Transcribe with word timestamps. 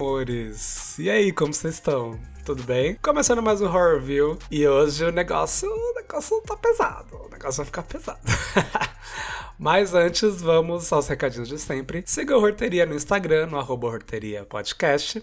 Amores! 0.00 0.98
E 0.98 1.10
aí, 1.10 1.30
como 1.30 1.52
vocês 1.52 1.74
estão? 1.74 2.18
Tudo 2.42 2.62
bem? 2.62 2.94
Começando 3.02 3.42
mais 3.42 3.60
um 3.60 3.66
Horror 3.66 4.00
View 4.00 4.38
e 4.50 4.66
hoje 4.66 5.04
o 5.04 5.12
negócio, 5.12 5.70
o 5.70 5.94
negócio 5.94 6.40
tá 6.40 6.56
pesado, 6.56 7.16
o 7.18 7.28
negócio 7.28 7.58
vai 7.58 7.66
ficar 7.66 7.82
pesado. 7.82 8.18
Mas 9.60 9.92
antes, 9.92 10.40
vamos 10.40 10.90
aos 10.90 11.06
recadinhos 11.06 11.50
de 11.50 11.58
sempre. 11.58 12.02
Siga 12.06 12.34
o 12.34 12.40
Horteria 12.40 12.86
no 12.86 12.94
Instagram, 12.94 13.48
no 13.48 13.58
arroba 13.58 13.88
Horteria 13.88 14.42
Podcast. 14.46 15.22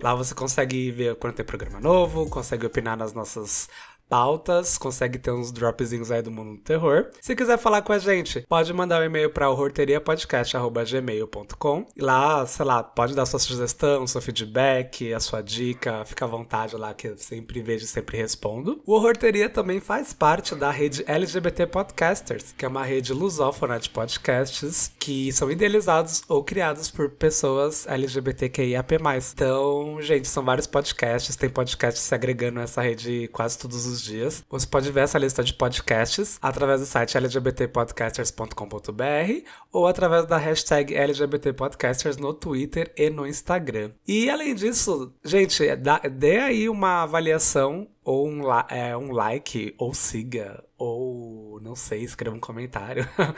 Lá 0.00 0.14
você 0.14 0.34
consegue 0.34 0.90
ver 0.90 1.16
quando 1.16 1.34
tem 1.34 1.44
programa 1.44 1.78
novo, 1.78 2.26
consegue 2.30 2.64
opinar 2.64 2.96
nas 2.96 3.12
nossas 3.12 3.68
pautas, 4.08 4.78
consegue 4.78 5.18
ter 5.18 5.30
uns 5.30 5.52
dropzinhos 5.52 6.10
aí 6.10 6.22
do 6.22 6.30
mundo 6.30 6.52
do 6.52 6.62
terror. 6.62 7.10
Se 7.20 7.34
quiser 7.34 7.58
falar 7.58 7.82
com 7.82 7.92
a 7.92 7.98
gente, 7.98 8.46
pode 8.48 8.72
mandar 8.72 9.02
um 9.02 9.04
e-mail 9.04 9.28
para 9.30 9.50
horroriteriapodcast.gmail.com 9.50 11.86
e 11.96 12.02
lá, 12.02 12.46
sei 12.46 12.64
lá, 12.64 12.82
pode 12.82 13.14
dar 13.14 13.26
sua 13.26 13.38
sugestão, 13.38 14.06
seu 14.06 14.20
feedback, 14.20 15.12
a 15.12 15.20
sua 15.20 15.42
dica, 15.42 16.04
fica 16.04 16.24
à 16.24 16.28
vontade 16.28 16.76
lá 16.76 16.94
que 16.94 17.08
eu 17.08 17.18
sempre 17.18 17.60
vejo 17.62 17.84
e 17.84 17.88
sempre 17.88 18.16
respondo. 18.16 18.80
O 18.86 18.94
Horrorteria 18.94 19.48
também 19.48 19.80
faz 19.80 20.12
parte 20.12 20.54
da 20.54 20.70
rede 20.70 21.04
LGBT 21.06 21.66
Podcasters, 21.66 22.54
que 22.56 22.64
é 22.64 22.68
uma 22.68 22.84
rede 22.84 23.12
lusófona 23.12 23.78
de 23.78 23.90
podcasts 23.90 24.92
que 24.98 25.32
são 25.32 25.50
idealizados 25.50 26.22
ou 26.28 26.44
criados 26.44 26.90
por 26.90 27.10
pessoas 27.10 27.86
LGBTQIAP+. 27.86 28.94
Então, 29.32 29.98
gente, 30.00 30.28
são 30.28 30.44
vários 30.44 30.66
podcasts, 30.66 31.36
tem 31.36 31.50
podcasts 31.50 32.02
se 32.02 32.14
agregando 32.14 32.60
nessa 32.60 32.82
rede 32.82 33.28
quase 33.32 33.58
todos 33.58 33.86
os 33.86 33.93
dias. 34.02 34.42
Você 34.48 34.66
pode 34.66 34.90
ver 34.90 35.00
essa 35.00 35.18
lista 35.18 35.44
de 35.44 35.52
podcasts 35.54 36.38
através 36.40 36.80
do 36.80 36.86
site 36.86 37.18
lgbtpodcasters.com.br 37.18 39.48
ou 39.72 39.86
através 39.86 40.26
da 40.26 40.36
hashtag 40.36 40.94
LGBTpodcasters 40.94 42.16
no 42.16 42.32
Twitter 42.32 42.92
e 42.96 43.10
no 43.10 43.26
Instagram. 43.26 43.90
E 44.06 44.30
além 44.30 44.54
disso, 44.54 45.12
gente, 45.24 45.64
dê 46.12 46.38
aí 46.38 46.68
uma 46.68 47.02
avaliação 47.02 47.88
ou 48.04 48.28
um, 48.28 48.42
é, 48.68 48.96
um 48.96 49.10
like, 49.12 49.74
ou 49.78 49.94
siga, 49.94 50.62
ou 50.76 51.58
não 51.60 51.74
sei, 51.74 52.02
escreva 52.02 52.36
um 52.36 52.40
comentário. 52.40 53.08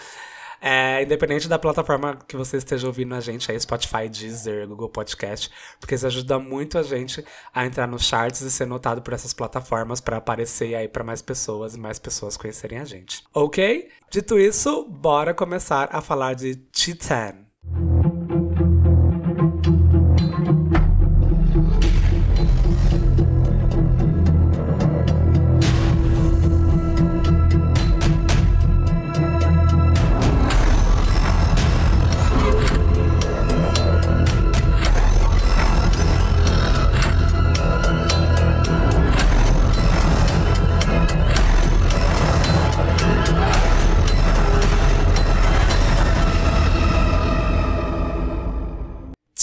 É, 0.61 1.03
independente 1.03 1.49
da 1.49 1.59
plataforma 1.59 2.19
que 2.27 2.37
você 2.37 2.57
esteja 2.57 2.87
ouvindo 2.87 3.15
a 3.15 3.21
gente, 3.21 3.51
aí 3.51 3.59
Spotify, 3.61 4.09
Deezer, 4.09 4.67
Google 4.67 4.89
Podcast, 4.89 5.51
porque 5.79 5.95
isso 5.95 6.07
ajuda 6.07 6.39
muito 6.39 6.79
a 6.79 6.83
gente 6.83 7.25
a 7.55 7.67
entrar 7.67 7.87
nos 7.87 8.05
charts 8.05 8.41
e 8.41 8.51
ser 8.51 8.67
notado 8.67 9.03
por 9.03 9.13
essas 9.13 9.33
plataformas 9.33 10.01
para 10.01 10.17
aparecer 10.17 10.75
aí 10.75 10.89
para 10.89 11.05
mais 11.05 11.23
pessoas 11.23 11.75
e 11.75 11.79
mais 11.79 11.99
pessoas 11.99 12.37
conhecerem 12.37 12.79
a 12.79 12.85
gente. 12.85 13.23
Ok? 13.33 13.89
Dito 14.11 14.39
isso, 14.39 14.85
bora 14.89 15.35
começar 15.35 15.89
a 15.93 16.01
falar 16.01 16.35
de 16.35 16.57
Titan. 16.73 17.46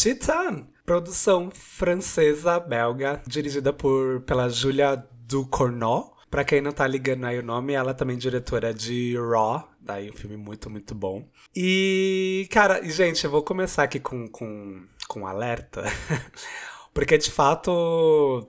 Titan, 0.03 0.67
produção 0.85 1.49
francesa 1.49 2.59
belga, 2.59 3.21
dirigida 3.25 3.71
por 3.71 4.19
pela 4.23 4.49
Julia 4.49 5.01
Ducournau. 5.25 6.17
Pra 6.29 6.43
quem 6.43 6.59
não 6.59 6.73
tá 6.73 6.85
ligando 6.85 7.23
aí 7.23 7.39
o 7.39 7.43
nome, 7.43 7.71
ela 7.71 7.91
é 7.91 7.93
também 7.93 8.17
diretora 8.17 8.73
de 8.73 9.15
Raw, 9.17 9.65
daí 9.79 10.09
um 10.09 10.13
filme 10.13 10.35
muito, 10.35 10.69
muito 10.69 10.93
bom. 10.93 11.23
E, 11.55 12.45
cara, 12.51 12.83
gente, 12.83 13.23
eu 13.23 13.31
vou 13.31 13.43
começar 13.43 13.83
aqui 13.83 13.97
com, 13.97 14.27
com, 14.27 14.83
com 15.07 15.25
alerta. 15.25 15.83
Porque, 16.93 17.17
de 17.17 17.31
fato, 17.31 17.71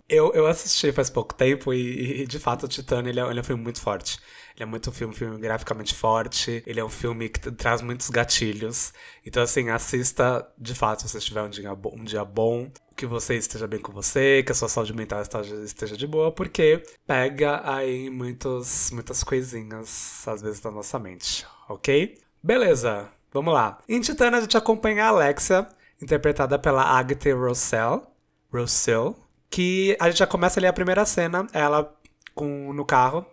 eu, 0.09 0.33
eu 0.35 0.49
assisti 0.49 0.91
faz 0.91 1.09
pouco 1.09 1.35
tempo 1.35 1.73
e, 1.73 2.23
e 2.23 2.27
de 2.27 2.41
fato, 2.41 2.65
o 2.67 2.69
Titânio 2.69 3.11
ele 3.11 3.21
é, 3.21 3.31
ele 3.31 3.39
é 3.39 3.43
um 3.43 3.45
filme 3.45 3.63
muito 3.63 3.81
forte. 3.81 4.19
Ele 4.55 4.63
é 4.63 4.67
muito 4.67 4.89
um 4.91 4.93
filme, 4.93 5.13
filme 5.13 5.39
graficamente 5.39 5.95
forte. 5.95 6.63
Ele 6.67 6.79
é 6.79 6.85
um 6.85 6.89
filme 6.89 7.29
que 7.29 7.51
traz 7.51 7.83
muitos 7.83 8.09
gatilhos. 8.09 8.93
Então, 9.27 9.43
assim, 9.43 9.69
assista 9.69 10.49
de 10.57 10.75
fato 10.75 11.03
se 11.03 11.09
você 11.09 11.19
tiver 11.19 11.43
um 11.43 11.51
dia, 11.51 11.75
bom, 11.75 11.95
um 11.97 12.05
dia 12.05 12.25
bom. 12.25 12.71
Que 12.97 13.07
você 13.07 13.35
esteja 13.35 13.67
bem 13.67 13.81
com 13.81 13.91
você, 13.91 14.45
que 14.45 14.53
a 14.53 14.55
sua 14.55 14.69
saúde 14.69 14.95
mental 14.95 15.21
esteja, 15.21 15.97
de 15.97 16.07
boa, 16.07 16.31
porque 16.31 16.81
pega 17.05 17.61
aí 17.65 18.09
muitos, 18.09 18.93
muitas 18.93 19.25
coisinhas, 19.25 20.23
às 20.29 20.41
vezes, 20.41 20.61
da 20.61 20.71
nossa 20.71 20.97
mente, 20.97 21.45
ok? 21.69 22.17
Beleza, 22.41 23.09
vamos 23.33 23.53
lá. 23.53 23.79
Em 23.89 24.01
Titânia, 24.01 24.39
a 24.39 24.43
gente 24.43 24.57
acompanha 24.57 25.07
a 25.07 25.09
Alexia, 25.09 25.67
interpretada 26.01 26.57
pela 26.57 26.85
Agatha 26.85 27.35
Rossell, 27.35 28.07
Rossell, 28.53 29.17
que 29.51 29.97
a 29.99 30.09
gente 30.09 30.19
já 30.19 30.27
começa 30.27 30.61
ali 30.61 30.69
a 30.69 30.73
primeira 30.73 31.05
cena, 31.05 31.49
ela 31.53 31.93
com, 32.33 32.73
no 32.73 32.85
carro, 32.85 33.27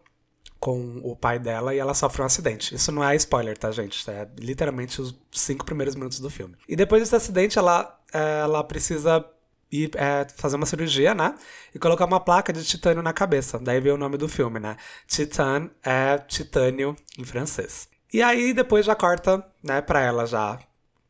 com 0.61 1.01
o 1.03 1.15
pai 1.15 1.39
dela 1.39 1.73
e 1.73 1.79
ela 1.79 1.95
sofre 1.95 2.21
um 2.21 2.25
acidente. 2.25 2.75
Isso 2.75 2.91
não 2.91 3.03
é 3.03 3.15
spoiler, 3.15 3.57
tá, 3.57 3.71
gente? 3.71 4.07
É 4.09 4.29
literalmente 4.37 5.01
os 5.01 5.19
cinco 5.31 5.65
primeiros 5.65 5.95
minutos 5.95 6.19
do 6.19 6.29
filme. 6.29 6.55
E 6.69 6.75
depois 6.75 7.01
desse 7.01 7.15
acidente, 7.15 7.57
ela, 7.57 7.99
ela 8.13 8.63
precisa 8.63 9.25
ir 9.71 9.89
é, 9.95 10.27
fazer 10.35 10.57
uma 10.57 10.67
cirurgia, 10.67 11.15
né? 11.15 11.33
E 11.73 11.79
colocar 11.79 12.05
uma 12.05 12.19
placa 12.19 12.53
de 12.53 12.63
titânio 12.63 13.01
na 13.01 13.11
cabeça. 13.11 13.57
Daí 13.57 13.81
veio 13.81 13.95
o 13.95 13.97
nome 13.97 14.17
do 14.17 14.29
filme, 14.29 14.59
né? 14.59 14.77
Titan 15.07 15.71
é 15.83 16.19
titânio 16.19 16.95
em 17.17 17.25
francês. 17.25 17.89
E 18.13 18.21
aí 18.21 18.53
depois 18.53 18.85
já 18.85 18.93
corta, 18.93 19.43
né, 19.63 19.81
pra 19.81 20.01
ela 20.01 20.27
já 20.27 20.59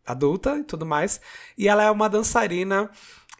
adulta 0.06 0.57
e 0.59 0.63
tudo 0.63 0.85
mais. 0.85 1.19
E 1.57 1.67
ela 1.67 1.84
é 1.84 1.91
uma 1.91 2.07
dançarina 2.07 2.90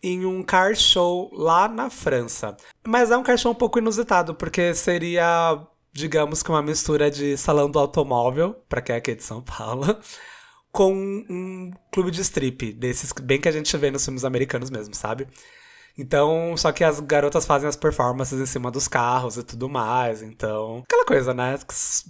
em 0.04 0.26
um 0.26 0.44
car 0.44 0.76
show 0.76 1.30
lá 1.32 1.70
na 1.70 1.90
França. 1.90 2.58
Mas 2.86 3.12
é 3.12 3.18
um 3.18 3.24
car 3.24 3.38
show 3.38 3.52
um 3.52 3.56
pouco 3.56 3.80
inusitado, 3.80 4.36
porque 4.36 4.74
seria 4.74 5.66
digamos 5.94 6.42
que 6.42 6.50
uma 6.50 6.62
mistura 6.62 7.10
de 7.12 7.38
salão 7.38 7.70
do 7.70 7.80
automóvel, 7.80 8.54
para 8.68 8.82
quem 8.82 8.96
é 8.96 8.98
aqui 8.98 9.16
de 9.16 9.24
São 9.24 9.42
Paulo, 9.42 9.98
com 10.72 10.94
um 10.94 11.72
clube 11.92 12.12
de 12.12 12.22
strip, 12.22 12.74
desses 12.74 13.12
bem 13.12 13.40
que 13.40 13.50
a 13.50 13.52
gente 13.52 13.76
vê 13.78 13.92
nos 13.92 14.06
filmes 14.06 14.24
americanos 14.24 14.70
mesmo, 14.70 14.96
sabe? 14.96 15.28
Então, 15.98 16.56
só 16.56 16.72
que 16.72 16.84
as 16.84 17.00
garotas 17.00 17.46
fazem 17.46 17.68
as 17.68 17.76
performances 17.76 18.40
em 18.40 18.46
cima 18.46 18.72
dos 18.72 18.88
carros 18.88 19.38
e 19.38 19.44
tudo 19.44 19.70
mais. 19.70 20.22
Então, 20.22 20.82
aquela 20.86 21.06
coisa, 21.06 21.34
né? 21.34 21.60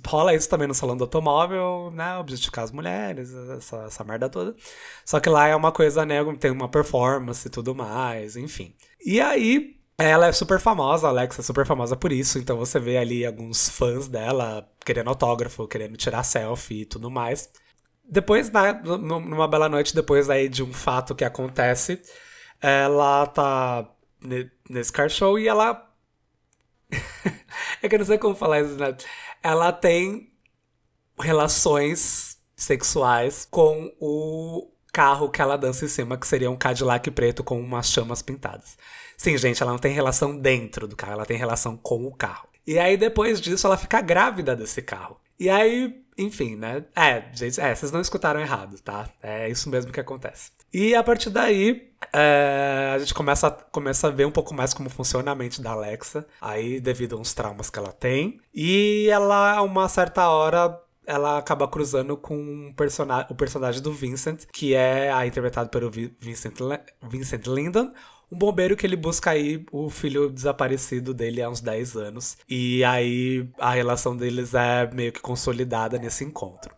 Rola 0.05 0.35
isso 0.35 0.49
também 0.49 0.67
no 0.67 0.73
salão 0.73 0.95
do 0.95 1.03
automóvel, 1.03 1.91
né? 1.91 2.17
Objetificar 2.17 2.63
as 2.63 2.71
mulheres, 2.71 3.33
essa, 3.33 3.77
essa 3.87 4.03
merda 4.03 4.29
toda. 4.29 4.55
Só 5.05 5.19
que 5.19 5.29
lá 5.29 5.47
é 5.47 5.55
uma 5.55 5.71
coisa, 5.71 6.05
né? 6.05 6.19
Tem 6.39 6.51
uma 6.51 6.69
performance 6.69 7.47
e 7.47 7.51
tudo 7.51 7.73
mais, 7.73 8.35
enfim. 8.35 8.75
E 9.03 9.19
aí, 9.19 9.80
ela 9.97 10.27
é 10.27 10.31
super 10.31 10.59
famosa, 10.59 11.07
a 11.07 11.09
Alexa 11.09 11.41
é 11.41 11.43
super 11.43 11.65
famosa 11.65 11.95
por 11.95 12.11
isso, 12.11 12.39
então 12.39 12.57
você 12.57 12.79
vê 12.79 12.97
ali 12.97 13.25
alguns 13.25 13.69
fãs 13.69 14.07
dela 14.07 14.67
querendo 14.83 15.09
autógrafo, 15.09 15.67
querendo 15.67 15.95
tirar 15.97 16.23
selfie 16.23 16.81
e 16.81 16.85
tudo 16.85 17.11
mais. 17.11 17.49
Depois, 18.03 18.49
né, 18.51 18.73
numa 18.83 19.47
bela 19.47 19.69
noite, 19.69 19.95
depois 19.95 20.29
aí 20.29 20.49
de 20.49 20.63
um 20.63 20.73
fato 20.73 21.15
que 21.15 21.23
acontece, 21.23 22.01
ela 22.61 23.25
tá 23.27 23.89
nesse 24.69 24.91
car 24.91 25.09
show 25.09 25.39
e 25.39 25.47
ela. 25.47 25.89
é 27.81 27.87
que 27.87 27.95
eu 27.95 27.99
não 27.99 28.05
sei 28.05 28.17
como 28.17 28.35
falar 28.35 28.61
isso, 28.61 28.75
né? 28.75 28.95
Ela 29.41 29.71
tem 29.71 30.31
relações 31.19 32.37
sexuais 32.55 33.47
com 33.49 33.93
o 33.99 34.71
carro 34.91 35.29
que 35.29 35.41
ela 35.41 35.57
dança 35.57 35.85
em 35.85 35.87
cima, 35.87 36.17
que 36.17 36.27
seria 36.27 36.51
um 36.51 36.57
Cadillac 36.57 37.09
preto 37.11 37.43
com 37.43 37.59
umas 37.59 37.89
chamas 37.89 38.21
pintadas. 38.21 38.77
Sim, 39.21 39.37
gente, 39.37 39.61
ela 39.61 39.71
não 39.71 39.77
tem 39.77 39.93
relação 39.93 40.35
dentro 40.35 40.87
do 40.87 40.95
carro, 40.95 41.13
ela 41.13 41.27
tem 41.27 41.37
relação 41.37 41.77
com 41.77 42.07
o 42.07 42.11
carro. 42.11 42.47
E 42.65 42.79
aí, 42.79 42.97
depois 42.97 43.39
disso, 43.39 43.67
ela 43.67 43.77
fica 43.77 44.01
grávida 44.01 44.55
desse 44.55 44.81
carro. 44.81 45.15
E 45.39 45.47
aí, 45.47 46.03
enfim, 46.17 46.55
né? 46.55 46.85
É, 46.95 47.25
gente, 47.31 47.61
é, 47.61 47.75
vocês 47.75 47.91
não 47.91 48.01
escutaram 48.01 48.39
errado, 48.39 48.81
tá? 48.81 49.07
É 49.21 49.47
isso 49.47 49.69
mesmo 49.69 49.91
que 49.91 49.99
acontece. 49.99 50.49
E 50.73 50.95
a 50.95 51.03
partir 51.03 51.29
daí, 51.29 51.91
é, 52.11 52.93
a 52.95 52.97
gente 52.97 53.13
começa, 53.13 53.51
começa 53.51 54.07
a 54.07 54.09
ver 54.09 54.25
um 54.25 54.31
pouco 54.31 54.55
mais 54.55 54.73
como 54.73 54.89
funciona 54.89 55.29
a 55.29 55.35
mente 55.35 55.61
da 55.61 55.69
Alexa. 55.69 56.25
Aí, 56.41 56.79
devido 56.79 57.15
a 57.15 57.19
uns 57.19 57.31
traumas 57.31 57.69
que 57.69 57.77
ela 57.77 57.91
tem. 57.91 58.41
E 58.51 59.07
ela, 59.11 59.57
a 59.57 59.61
uma 59.61 59.87
certa 59.87 60.27
hora, 60.29 60.81
ela 61.05 61.37
acaba 61.37 61.67
cruzando 61.67 62.17
com 62.17 62.35
um 62.35 62.73
o 63.29 63.35
personagem 63.35 63.83
do 63.83 63.93
Vincent, 63.93 64.45
que 64.51 64.73
é 64.73 65.11
a, 65.11 65.27
interpretado 65.27 65.69
pelo 65.69 65.91
Vincent, 65.91 66.55
Vincent 67.03 67.45
Lindon, 67.45 67.91
um 68.31 68.37
bombeiro 68.37 68.77
que 68.77 68.85
ele 68.85 68.95
busca 68.95 69.31
aí 69.31 69.65
o 69.71 69.89
filho 69.89 70.29
desaparecido 70.29 71.13
dele 71.13 71.41
há 71.41 71.49
uns 71.49 71.59
10 71.59 71.95
anos. 71.97 72.37
E 72.47 72.83
aí 72.83 73.47
a 73.59 73.71
relação 73.71 74.15
deles 74.15 74.53
é 74.53 74.89
meio 74.93 75.11
que 75.11 75.19
consolidada 75.19 75.97
nesse 75.99 76.23
encontro. 76.23 76.73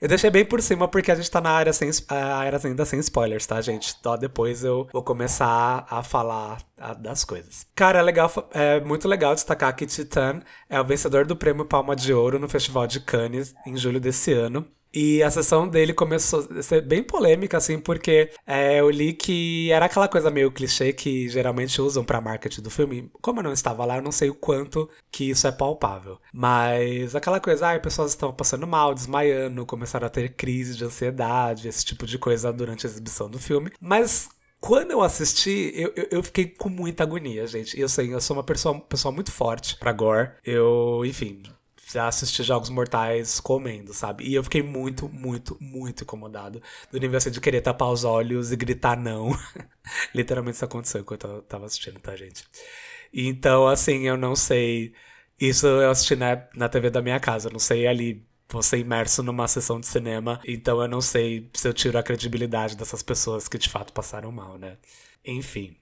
Eu 0.00 0.08
deixei 0.08 0.30
bem 0.30 0.44
por 0.44 0.62
cima 0.62 0.86
porque 0.86 1.10
a 1.10 1.14
gente 1.14 1.30
tá 1.30 1.40
na 1.40 1.50
área, 1.50 1.72
sem, 1.72 1.90
a 2.08 2.36
área 2.36 2.60
ainda 2.64 2.84
sem 2.84 3.00
spoilers, 3.00 3.46
tá, 3.46 3.60
gente? 3.60 3.96
Então 3.98 4.16
depois 4.16 4.62
eu 4.62 4.86
vou 4.92 5.02
começar 5.02 5.86
a 5.90 6.02
falar 6.04 6.58
das 7.00 7.24
coisas. 7.24 7.66
Cara, 7.74 7.98
é 7.98 8.02
legal, 8.02 8.30
é 8.52 8.80
muito 8.80 9.08
legal 9.08 9.34
destacar 9.34 9.74
que 9.74 9.86
Titan 9.86 10.40
é 10.68 10.80
o 10.80 10.84
vencedor 10.84 11.26
do 11.26 11.36
prêmio 11.36 11.64
Palma 11.64 11.96
de 11.96 12.12
Ouro 12.12 12.38
no 12.38 12.48
Festival 12.48 12.86
de 12.86 13.00
Cannes 13.00 13.54
em 13.66 13.76
julho 13.76 13.98
desse 13.98 14.32
ano. 14.32 14.64
E 15.00 15.22
a 15.22 15.30
sessão 15.30 15.68
dele 15.68 15.94
começou 15.94 16.44
a 16.58 16.60
ser 16.60 16.82
bem 16.82 17.04
polêmica, 17.04 17.56
assim, 17.56 17.78
porque 17.78 18.32
é, 18.44 18.80
eu 18.80 18.90
li 18.90 19.12
que 19.12 19.70
era 19.70 19.86
aquela 19.86 20.08
coisa 20.08 20.28
meio 20.28 20.50
clichê 20.50 20.92
que 20.92 21.28
geralmente 21.28 21.80
usam 21.80 22.02
pra 22.02 22.20
marketing 22.20 22.62
do 22.62 22.68
filme. 22.68 23.08
Como 23.22 23.38
eu 23.38 23.44
não 23.44 23.52
estava 23.52 23.84
lá, 23.84 23.98
eu 23.98 24.02
não 24.02 24.10
sei 24.10 24.28
o 24.28 24.34
quanto 24.34 24.90
que 25.08 25.30
isso 25.30 25.46
é 25.46 25.52
palpável. 25.52 26.18
Mas 26.32 27.14
aquela 27.14 27.38
coisa, 27.38 27.70
ah, 27.70 27.78
pessoas 27.78 28.10
estão 28.10 28.32
passando 28.32 28.66
mal, 28.66 28.92
desmaiando, 28.92 29.64
começaram 29.64 30.08
a 30.08 30.10
ter 30.10 30.34
crise 30.34 30.76
de 30.76 30.84
ansiedade, 30.84 31.68
esse 31.68 31.84
tipo 31.84 32.04
de 32.04 32.18
coisa 32.18 32.52
durante 32.52 32.84
a 32.84 32.90
exibição 32.90 33.30
do 33.30 33.38
filme. 33.38 33.70
Mas 33.80 34.28
quando 34.60 34.90
eu 34.90 35.00
assisti, 35.00 35.70
eu, 35.76 35.92
eu, 35.94 36.08
eu, 36.10 36.22
fiquei 36.24 36.46
com 36.46 36.68
muita 36.68 37.04
agonia, 37.04 37.46
gente. 37.46 37.78
Eu 37.78 37.88
sei, 37.88 38.12
eu 38.12 38.20
sou 38.20 38.36
uma 38.36 38.42
pessoa, 38.42 38.80
pessoa 38.80 39.12
muito 39.12 39.30
forte 39.30 39.76
pra 39.76 39.92
gore. 39.92 40.30
Eu, 40.44 41.04
enfim, 41.04 41.42
já 41.92 42.06
assisti 42.08 42.42
Jogos 42.42 42.68
Mortais 42.70 43.40
comendo, 43.40 43.94
sabe? 43.94 44.24
E 44.24 44.34
eu 44.34 44.44
fiquei 44.44 44.62
muito, 44.62 45.08
muito, 45.08 45.56
muito 45.60 46.02
incomodado. 46.04 46.62
Do 46.90 46.98
nível 46.98 47.16
assim 47.16 47.30
de 47.30 47.40
querer 47.40 47.60
tapar 47.62 47.90
os 47.90 48.04
olhos 48.04 48.52
e 48.52 48.56
gritar 48.56 48.96
não. 48.96 49.30
Literalmente 50.14 50.56
isso 50.56 50.64
aconteceu 50.64 51.00
enquanto 51.00 51.26
eu 51.26 51.42
tava 51.42 51.66
assistindo, 51.66 51.98
tá, 52.00 52.14
gente? 52.14 52.44
Então, 53.12 53.66
assim, 53.66 54.06
eu 54.06 54.16
não 54.16 54.36
sei. 54.36 54.92
Isso 55.40 55.66
eu 55.66 55.90
assisti 55.90 56.16
na, 56.16 56.46
na 56.54 56.68
TV 56.68 56.90
da 56.90 57.02
minha 57.02 57.20
casa. 57.20 57.48
Eu 57.48 57.52
não 57.52 57.58
sei 57.58 57.86
ali 57.86 58.26
você 58.50 58.78
imerso 58.78 59.22
numa 59.22 59.46
sessão 59.48 59.78
de 59.80 59.86
cinema, 59.86 60.40
então 60.46 60.80
eu 60.80 60.88
não 60.88 61.00
sei 61.00 61.50
se 61.52 61.68
eu 61.68 61.74
tiro 61.74 61.98
a 61.98 62.02
credibilidade 62.02 62.76
dessas 62.76 63.02
pessoas 63.02 63.46
que 63.48 63.58
de 63.58 63.68
fato 63.68 63.92
passaram 63.92 64.32
mal, 64.32 64.58
né? 64.58 64.78
Enfim. 65.24 65.76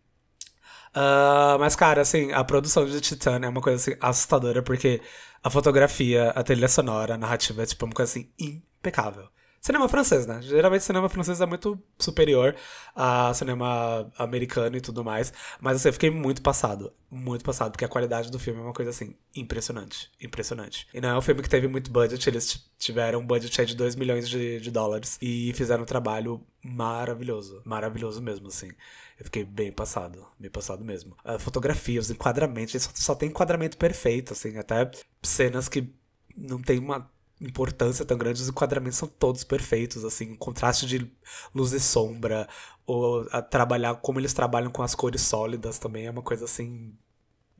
Uh, 0.96 1.58
mas, 1.60 1.76
cara, 1.76 2.00
assim, 2.00 2.32
a 2.32 2.42
produção 2.42 2.86
de 2.86 2.98
Titan 3.02 3.40
é 3.42 3.48
uma 3.48 3.60
coisa 3.60 3.76
assim, 3.76 3.98
assustadora, 4.00 4.62
porque 4.62 5.02
a 5.44 5.50
fotografia, 5.50 6.30
a 6.30 6.42
trilha 6.42 6.68
sonora, 6.68 7.14
a 7.14 7.18
narrativa 7.18 7.62
é 7.62 7.66
tipo 7.66 7.84
uma 7.84 7.92
coisa 7.94 8.10
assim 8.10 8.30
impecável. 8.38 9.28
Cinema 9.60 9.88
francês, 9.88 10.26
né? 10.26 10.40
Geralmente 10.42 10.84
cinema 10.84 11.08
francês 11.08 11.40
é 11.40 11.46
muito 11.46 11.76
superior 11.98 12.54
a 12.94 13.34
cinema 13.34 14.08
americano 14.16 14.76
e 14.76 14.80
tudo 14.80 15.04
mais. 15.04 15.32
Mas 15.60 15.76
assim, 15.76 15.88
eu 15.88 15.92
fiquei 15.92 16.08
muito 16.08 16.40
passado. 16.40 16.92
Muito 17.10 17.44
passado, 17.44 17.72
porque 17.72 17.84
a 17.84 17.88
qualidade 17.88 18.30
do 18.30 18.38
filme 18.38 18.60
é 18.60 18.62
uma 18.62 18.72
coisa 18.72 18.90
assim, 18.92 19.16
impressionante. 19.34 20.08
Impressionante. 20.22 20.86
E 20.94 21.00
não 21.00 21.08
é 21.08 21.18
um 21.18 21.20
filme 21.20 21.42
que 21.42 21.48
teve 21.48 21.66
muito 21.66 21.90
budget, 21.90 22.28
eles 22.28 22.64
tiveram 22.78 23.18
um 23.18 23.26
budget 23.26 23.66
de 23.66 23.74
2 23.74 23.96
milhões 23.96 24.28
de, 24.28 24.60
de 24.60 24.70
dólares 24.70 25.18
e 25.20 25.52
fizeram 25.54 25.82
um 25.82 25.86
trabalho 25.86 26.40
maravilhoso. 26.62 27.60
Maravilhoso 27.64 28.22
mesmo, 28.22 28.46
assim. 28.46 28.70
Eu 29.18 29.24
fiquei 29.24 29.44
bem 29.44 29.72
passado, 29.72 30.26
bem 30.38 30.50
passado 30.50 30.84
mesmo. 30.84 31.16
A 31.24 31.38
fotografia, 31.38 31.98
os 31.98 32.10
enquadramentos, 32.10 32.82
só, 32.82 32.90
só 32.94 33.14
tem 33.14 33.30
enquadramento 33.30 33.78
perfeito, 33.78 34.34
assim, 34.34 34.58
até 34.58 34.90
cenas 35.22 35.68
que 35.68 35.90
não 36.36 36.60
tem 36.60 36.78
uma 36.78 37.10
importância 37.40 38.04
tão 38.04 38.16
grande, 38.16 38.42
os 38.42 38.48
enquadramentos 38.48 38.98
são 38.98 39.08
todos 39.08 39.44
perfeitos, 39.44 40.04
assim, 40.04 40.32
o 40.32 40.38
contraste 40.38 40.86
de 40.86 41.10
luz 41.54 41.72
e 41.72 41.80
sombra, 41.80 42.48
ou 42.86 43.26
trabalhar 43.50 43.94
como 43.96 44.20
eles 44.20 44.32
trabalham 44.32 44.70
com 44.70 44.82
as 44.82 44.94
cores 44.94 45.22
sólidas 45.22 45.78
também 45.78 46.06
é 46.06 46.10
uma 46.10 46.22
coisa 46.22 46.44
assim. 46.44 46.94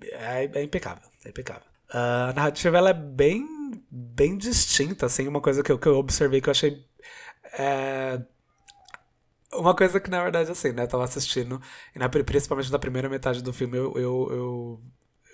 É, 0.03 0.45
é 0.45 0.63
impecável, 0.63 1.09
é 1.25 1.31
impecável. 1.31 1.67
a 1.91 2.33
narrativa 2.35 2.77
ela 2.77 2.91
é 2.91 2.95
bem, 2.95 3.47
bem 3.91 4.37
distinta, 4.37 5.07
assim, 5.07 5.27
uma 5.27 5.41
coisa 5.41 5.63
que 5.63 5.73
eu, 5.73 5.79
que 5.79 5.89
eu 5.89 5.97
observei 5.97 6.41
que 6.41 6.49
eu 6.49 6.53
achei. 6.53 6.85
É, 7.59 8.21
uma 9.59 9.75
coisa 9.75 10.01
que, 10.01 10.11
na 10.11 10.23
verdade, 10.23 10.51
assim, 10.51 10.73
né? 10.73 10.85
Eu 10.85 10.89
tava 10.89 11.05
assistindo, 11.05 11.61
e 11.95 11.99
na, 11.99 12.09
principalmente 12.09 12.71
na 12.71 12.79
primeira 12.79 13.09
metade 13.09 13.43
do 13.43 13.53
filme, 13.53 13.77
eu, 13.77 13.93
eu, 13.97 14.29
eu 14.31 14.81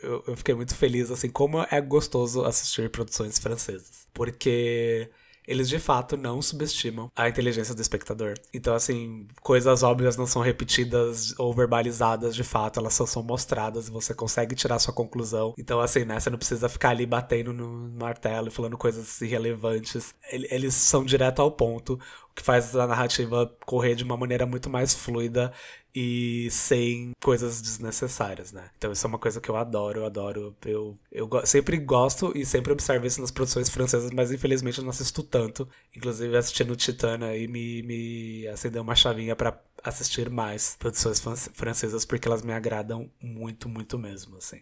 eu, 0.02 0.36
fiquei 0.36 0.54
muito 0.54 0.74
feliz, 0.74 1.10
assim, 1.10 1.28
como 1.30 1.64
é 1.70 1.80
gostoso 1.80 2.44
assistir 2.44 2.90
produções 2.90 3.38
francesas. 3.38 4.06
Porque 4.12 5.08
eles 5.46 5.68
de 5.68 5.78
fato 5.78 6.16
não 6.16 6.40
subestimam 6.40 7.10
a 7.16 7.28
inteligência 7.28 7.74
do 7.74 7.82
espectador. 7.82 8.34
Então, 8.54 8.74
assim, 8.74 9.26
coisas 9.40 9.82
óbvias 9.82 10.16
não 10.16 10.26
são 10.26 10.40
repetidas 10.40 11.38
ou 11.38 11.52
verbalizadas 11.52 12.34
de 12.34 12.44
fato, 12.44 12.78
elas 12.78 12.94
só 12.94 13.06
são 13.06 13.22
mostradas 13.22 13.88
e 13.88 13.90
você 13.90 14.14
consegue 14.14 14.54
tirar 14.54 14.78
sua 14.78 14.94
conclusão. 14.94 15.54
Então, 15.58 15.80
assim, 15.80 16.04
né, 16.04 16.18
você 16.18 16.30
não 16.30 16.38
precisa 16.38 16.68
ficar 16.68 16.90
ali 16.90 17.06
batendo 17.06 17.52
no 17.52 17.90
martelo 17.98 18.48
e 18.48 18.50
falando 18.50 18.78
coisas 18.78 19.20
irrelevantes. 19.20 20.14
Eles 20.30 20.74
são 20.74 21.04
direto 21.04 21.42
ao 21.42 21.50
ponto, 21.50 21.98
que 22.34 22.42
faz 22.42 22.74
a 22.76 22.86
narrativa 22.86 23.50
correr 23.66 23.94
de 23.94 24.04
uma 24.04 24.16
maneira 24.16 24.46
muito 24.46 24.70
mais 24.70 24.94
fluida 24.94 25.52
e 25.94 26.48
sem 26.50 27.12
coisas 27.22 27.60
desnecessárias, 27.60 28.52
né? 28.52 28.70
Então 28.78 28.92
isso 28.92 29.06
é 29.06 29.08
uma 29.08 29.18
coisa 29.18 29.40
que 29.40 29.50
eu 29.50 29.56
adoro, 29.56 30.00
eu 30.00 30.06
adoro. 30.06 30.56
Eu, 30.64 30.98
eu 31.10 31.28
sempre 31.46 31.76
gosto 31.78 32.32
e 32.36 32.46
sempre 32.46 32.72
observo 32.72 33.06
isso 33.06 33.20
nas 33.20 33.30
produções 33.30 33.68
francesas, 33.68 34.10
mas 34.10 34.32
infelizmente 34.32 34.78
eu 34.78 34.84
não 34.84 34.90
assisto 34.90 35.22
tanto. 35.22 35.68
Inclusive 35.94 36.36
assistindo 36.36 36.76
Titana 36.76 37.26
aí 37.26 37.46
me, 37.46 37.82
me 37.82 38.48
acendeu 38.48 38.82
uma 38.82 38.94
chavinha 38.94 39.36
para 39.36 39.60
assistir 39.84 40.30
mais 40.30 40.76
produções 40.78 41.20
francesas 41.54 42.04
porque 42.04 42.26
elas 42.26 42.42
me 42.42 42.52
agradam 42.52 43.10
muito, 43.20 43.68
muito 43.68 43.98
mesmo, 43.98 44.38
assim. 44.38 44.60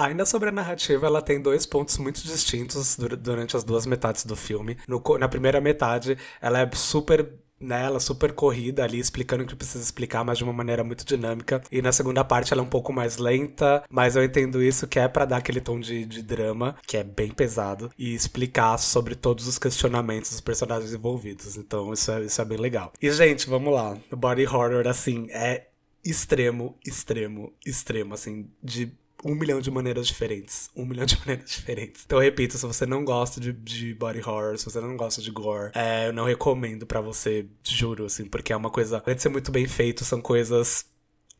Ainda 0.00 0.24
sobre 0.24 0.48
a 0.48 0.52
narrativa, 0.52 1.06
ela 1.06 1.20
tem 1.20 1.40
dois 1.40 1.66
pontos 1.66 1.98
muito 1.98 2.22
distintos 2.22 2.96
durante 2.96 3.54
as 3.54 3.62
duas 3.62 3.84
metades 3.84 4.24
do 4.24 4.34
filme. 4.34 4.78
No, 4.88 5.02
na 5.18 5.28
primeira 5.28 5.60
metade, 5.60 6.16
ela 6.40 6.60
é 6.60 6.70
super 6.72 7.28
nela, 7.60 8.00
super 8.00 8.32
corrida 8.32 8.82
ali, 8.82 8.98
explicando 8.98 9.44
o 9.44 9.46
que 9.46 9.54
precisa 9.54 9.84
explicar, 9.84 10.24
mas 10.24 10.38
de 10.38 10.44
uma 10.44 10.52
maneira 10.54 10.82
muito 10.82 11.04
dinâmica. 11.04 11.60
E 11.70 11.82
na 11.82 11.92
segunda 11.92 12.24
parte 12.24 12.50
ela 12.52 12.62
é 12.62 12.64
um 12.64 12.68
pouco 12.68 12.90
mais 12.92 13.18
lenta, 13.18 13.84
mas 13.90 14.16
eu 14.16 14.24
entendo 14.24 14.62
isso 14.62 14.88
que 14.88 14.98
é 14.98 15.06
para 15.06 15.26
dar 15.26 15.36
aquele 15.36 15.60
tom 15.60 15.78
de, 15.78 16.06
de 16.06 16.22
drama, 16.22 16.76
que 16.86 16.96
é 16.96 17.04
bem 17.04 17.30
pesado, 17.30 17.90
e 17.98 18.14
explicar 18.14 18.78
sobre 18.78 19.14
todos 19.14 19.46
os 19.46 19.58
questionamentos 19.58 20.30
dos 20.30 20.40
personagens 20.40 20.94
envolvidos. 20.94 21.58
Então 21.58 21.92
isso 21.92 22.10
é, 22.10 22.22
isso 22.22 22.40
é 22.40 22.44
bem 22.46 22.58
legal. 22.58 22.94
E, 23.02 23.10
gente, 23.10 23.46
vamos 23.46 23.74
lá. 23.74 23.98
Body 24.10 24.46
horror, 24.46 24.86
assim, 24.86 25.26
é 25.30 25.66
extremo, 26.02 26.78
extremo, 26.86 27.52
extremo, 27.66 28.14
assim, 28.14 28.48
de 28.62 28.90
um 29.24 29.34
milhão 29.34 29.60
de 29.60 29.70
maneiras 29.70 30.06
diferentes. 30.06 30.70
Um 30.74 30.84
milhão 30.84 31.06
de 31.06 31.18
maneiras 31.20 31.50
diferentes. 31.50 32.02
Então, 32.04 32.18
eu 32.18 32.22
repito, 32.22 32.56
se 32.56 32.66
você 32.66 32.86
não 32.86 33.04
gosta 33.04 33.40
de, 33.40 33.52
de 33.52 33.94
body 33.94 34.20
horror, 34.20 34.58
se 34.58 34.64
você 34.64 34.80
não 34.80 34.96
gosta 34.96 35.20
de 35.20 35.30
gore, 35.30 35.70
é, 35.74 36.08
eu 36.08 36.12
não 36.12 36.24
recomendo 36.24 36.86
para 36.86 37.00
você, 37.00 37.46
juro, 37.64 38.06
assim, 38.06 38.24
porque 38.24 38.52
é 38.52 38.56
uma 38.56 38.70
coisa. 38.70 39.02
Além 39.04 39.16
de 39.16 39.22
ser 39.22 39.28
muito 39.28 39.50
bem 39.50 39.66
feito, 39.66 40.04
são 40.04 40.20
coisas 40.20 40.86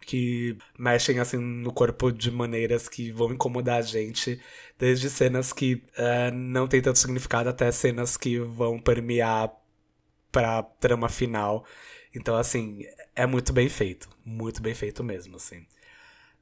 que 0.01 0.57
mexem 0.79 1.19
assim 1.19 1.37
no 1.37 1.73
corpo 1.73 2.11
de 2.11 2.31
maneiras 2.31 2.89
que 2.89 3.13
vão 3.13 3.33
incomodar 3.33 3.79
a 3.79 3.83
gente, 3.83 4.41
desde 4.79 5.11
cenas 5.11 5.53
que 5.53 5.85
é, 5.97 6.31
não 6.31 6.67
tem 6.67 6.81
tanto 6.81 6.99
significado 6.99 7.49
até 7.51 7.71
cenas 7.71 8.17
que 8.17 8.39
vão 8.39 8.79
permear 8.79 9.53
pra 10.33 10.63
trama 10.63 11.09
final. 11.09 11.65
Então, 12.15 12.37
assim, 12.37 12.85
é 13.15 13.27
muito 13.27 13.53
bem 13.53 13.69
feito. 13.69 14.09
Muito 14.25 14.61
bem 14.63 14.75
feito 14.75 15.05
mesmo, 15.05 15.37
assim. 15.37 15.67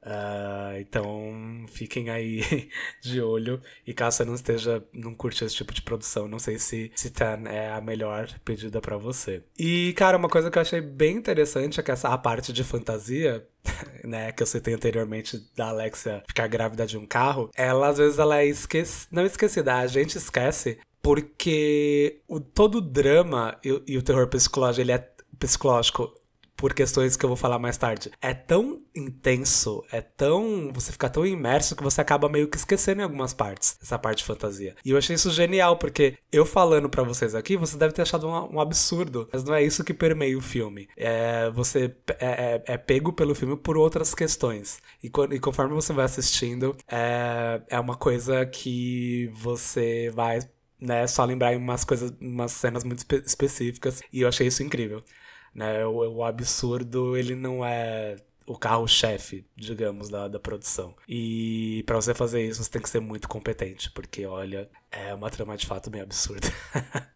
Uh, 0.01 0.79
então 0.79 1.65
fiquem 1.67 2.09
aí 2.09 2.69
de 3.01 3.21
olho. 3.21 3.61
E 3.85 3.93
caso 3.93 4.17
você 4.17 4.25
não 4.25 4.35
esteja, 4.35 4.83
não 4.93 5.13
curte 5.13 5.43
esse 5.43 5.55
tipo 5.55 5.73
de 5.73 5.81
produção, 5.81 6.27
não 6.27 6.39
sei 6.39 6.57
se 6.57 6.89
Titan 6.95 7.43
é 7.47 7.71
a 7.71 7.81
melhor 7.81 8.29
pedida 8.43 8.79
para 8.81 8.97
você. 8.97 9.43
E, 9.57 9.93
cara, 9.93 10.17
uma 10.17 10.29
coisa 10.29 10.49
que 10.49 10.57
eu 10.57 10.61
achei 10.61 10.81
bem 10.81 11.17
interessante 11.17 11.79
é 11.79 11.83
que 11.83 11.91
essa 11.91 12.09
a 12.09 12.17
parte 12.17 12.53
de 12.53 12.63
fantasia, 12.63 13.45
né, 14.03 14.31
que 14.31 14.41
eu 14.41 14.47
citei 14.47 14.73
anteriormente 14.73 15.39
da 15.55 15.69
Alexia 15.69 16.23
ficar 16.27 16.47
grávida 16.47 16.85
de 16.85 16.97
um 16.97 17.05
carro, 17.05 17.49
ela 17.55 17.89
às 17.89 17.97
vezes 17.97 18.19
ela 18.19 18.39
é 18.39 18.45
esquece, 18.45 19.07
não 19.11 19.25
esquecida, 19.25 19.75
a 19.75 19.87
gente 19.87 20.17
esquece 20.17 20.79
porque 21.01 22.21
o, 22.27 22.39
todo 22.39 22.79
o 22.79 22.81
drama 22.81 23.57
e, 23.63 23.81
e 23.87 23.97
o 23.97 24.01
terror 24.01 24.27
psicológico, 24.27 24.81
ele 24.81 24.91
é 24.91 25.09
psicológico 25.37 26.13
por 26.59 26.73
questões 26.73 27.15
que 27.15 27.23
eu 27.23 27.29
vou 27.29 27.37
falar 27.37 27.57
mais 27.57 27.77
tarde. 27.77 28.11
É 28.21 28.33
tão 28.33 28.81
intenso, 28.93 29.81
é 29.89 30.01
tão. 30.01 30.69
Você 30.73 30.91
fica 30.91 31.09
tão 31.09 31.25
imerso 31.25 31.73
que 31.73 31.81
você 31.81 32.01
acaba 32.01 32.27
meio 32.27 32.49
que 32.49 32.57
esquecendo 32.57 32.99
em 32.99 33.03
algumas 33.05 33.33
partes, 33.33 33.77
essa 33.81 33.97
parte 33.97 34.17
de 34.17 34.25
fantasia. 34.25 34.75
E 34.83 34.91
eu 34.91 34.97
achei 34.97 35.15
isso 35.15 35.31
genial, 35.31 35.77
porque 35.77 36.17
eu 36.29 36.45
falando 36.45 36.89
para 36.89 37.01
vocês 37.01 37.33
aqui, 37.33 37.55
você 37.55 37.77
deve 37.77 37.93
ter 37.93 38.01
achado 38.01 38.27
um, 38.27 38.55
um, 38.55 38.59
absurdo, 38.59 39.29
mas 39.31 39.45
não 39.45 39.55
é 39.55 39.63
isso 39.63 39.85
que 39.85 39.93
permeia 39.93 40.37
o 40.37 40.41
filme. 40.41 40.89
É, 40.97 41.49
você 41.51 41.95
é, 42.19 42.61
é, 42.65 42.73
é 42.73 42.77
pego 42.77 43.13
pelo 43.13 43.33
filme 43.33 43.55
por 43.55 43.77
outras 43.77 44.13
questões. 44.13 44.81
E, 45.01 45.07
e 45.07 45.39
conforme 45.39 45.73
você 45.73 45.93
vai 45.93 46.03
assistindo, 46.03 46.75
é, 46.89 47.61
é 47.69 47.79
uma 47.79 47.95
coisa 47.95 48.45
que 48.45 49.31
você 49.33 50.11
vai 50.13 50.41
né, 50.79 51.05
só 51.07 51.25
lembrar 51.25 51.53
em 51.53 51.57
umas 51.57 51.83
coisas, 51.83 52.13
umas 52.19 52.51
cenas 52.51 52.83
muito 52.83 52.99
espe 52.99 53.23
específicas, 53.25 54.01
e 54.11 54.21
eu 54.21 54.27
achei 54.27 54.47
isso 54.47 54.63
incrível. 54.63 55.03
Né? 55.53 55.85
O, 55.85 56.17
o 56.17 56.23
absurdo, 56.23 57.17
ele 57.17 57.35
não 57.35 57.65
é 57.65 58.17
o 58.45 58.57
carro-chefe, 58.57 59.45
digamos, 59.55 60.09
da, 60.09 60.27
da 60.27 60.39
produção. 60.39 60.95
E 61.07 61.83
para 61.85 61.95
você 61.95 62.13
fazer 62.15 62.43
isso, 62.43 62.63
você 62.63 62.69
tem 62.71 62.81
que 62.81 62.89
ser 62.89 62.99
muito 62.99 63.27
competente, 63.29 63.91
porque, 63.91 64.25
olha, 64.25 64.69
é 64.91 65.13
uma 65.13 65.29
trama 65.29 65.55
de 65.55 65.67
fato 65.67 65.91
meio 65.91 66.03
absurda. 66.03 66.47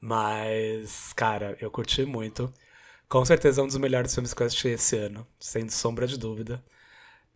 Mas, 0.00 1.12
cara, 1.14 1.56
eu 1.60 1.70
curti 1.70 2.04
muito. 2.04 2.52
Com 3.08 3.24
certeza 3.24 3.60
é 3.60 3.64
um 3.64 3.66
dos 3.66 3.78
melhores 3.78 4.12
filmes 4.14 4.34
que 4.34 4.42
eu 4.42 4.46
assisti 4.46 4.68
esse 4.68 4.96
ano, 4.96 5.26
sem 5.40 5.68
sombra 5.70 6.06
de 6.06 6.18
dúvida. 6.18 6.62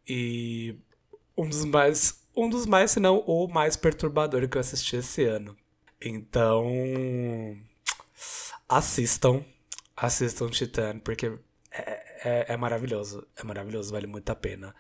E 0.07 0.77
um 1.37 1.49
dos 1.49 1.65
mais, 1.65 2.23
um 2.37 2.49
dos 2.49 2.67
mais, 2.67 2.91
se 2.91 3.01
não 3.01 3.19
o 3.21 3.49
mais 3.49 3.77
perturbador 3.77 4.49
que 4.49 4.57
eu 4.57 4.61
assisti 4.61 4.97
esse 4.97 5.25
ano. 5.25 5.57
Então, 6.01 6.67
assistam, 8.69 9.45
assistam 9.97 10.49
Titan, 10.51 10.99
porque 11.01 11.33
é, 11.73 12.03
é, 12.25 12.47
é 12.55 12.57
maravilhoso, 12.57 13.27
é 13.37 13.43
maravilhoso, 13.45 13.93
vale 13.93 14.07
muito 14.07 14.31
a 14.31 14.35
pena. 14.35 14.75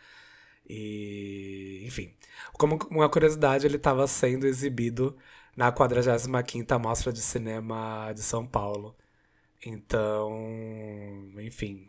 E, 0.69 1.83
enfim, 1.87 2.13
como 2.53 2.79
uma 2.91 3.09
curiosidade, 3.09 3.67
ele 3.67 3.77
estava 3.77 4.07
sendo 4.07 4.47
exibido 4.47 5.17
na 5.57 5.73
45ª 5.73 6.79
Mostra 6.79 7.13
de 7.13 7.21
Cinema 7.21 8.13
de 8.13 8.23
São 8.23 8.47
Paulo. 8.47 8.97
Então, 9.65 10.31
enfim, 11.39 11.89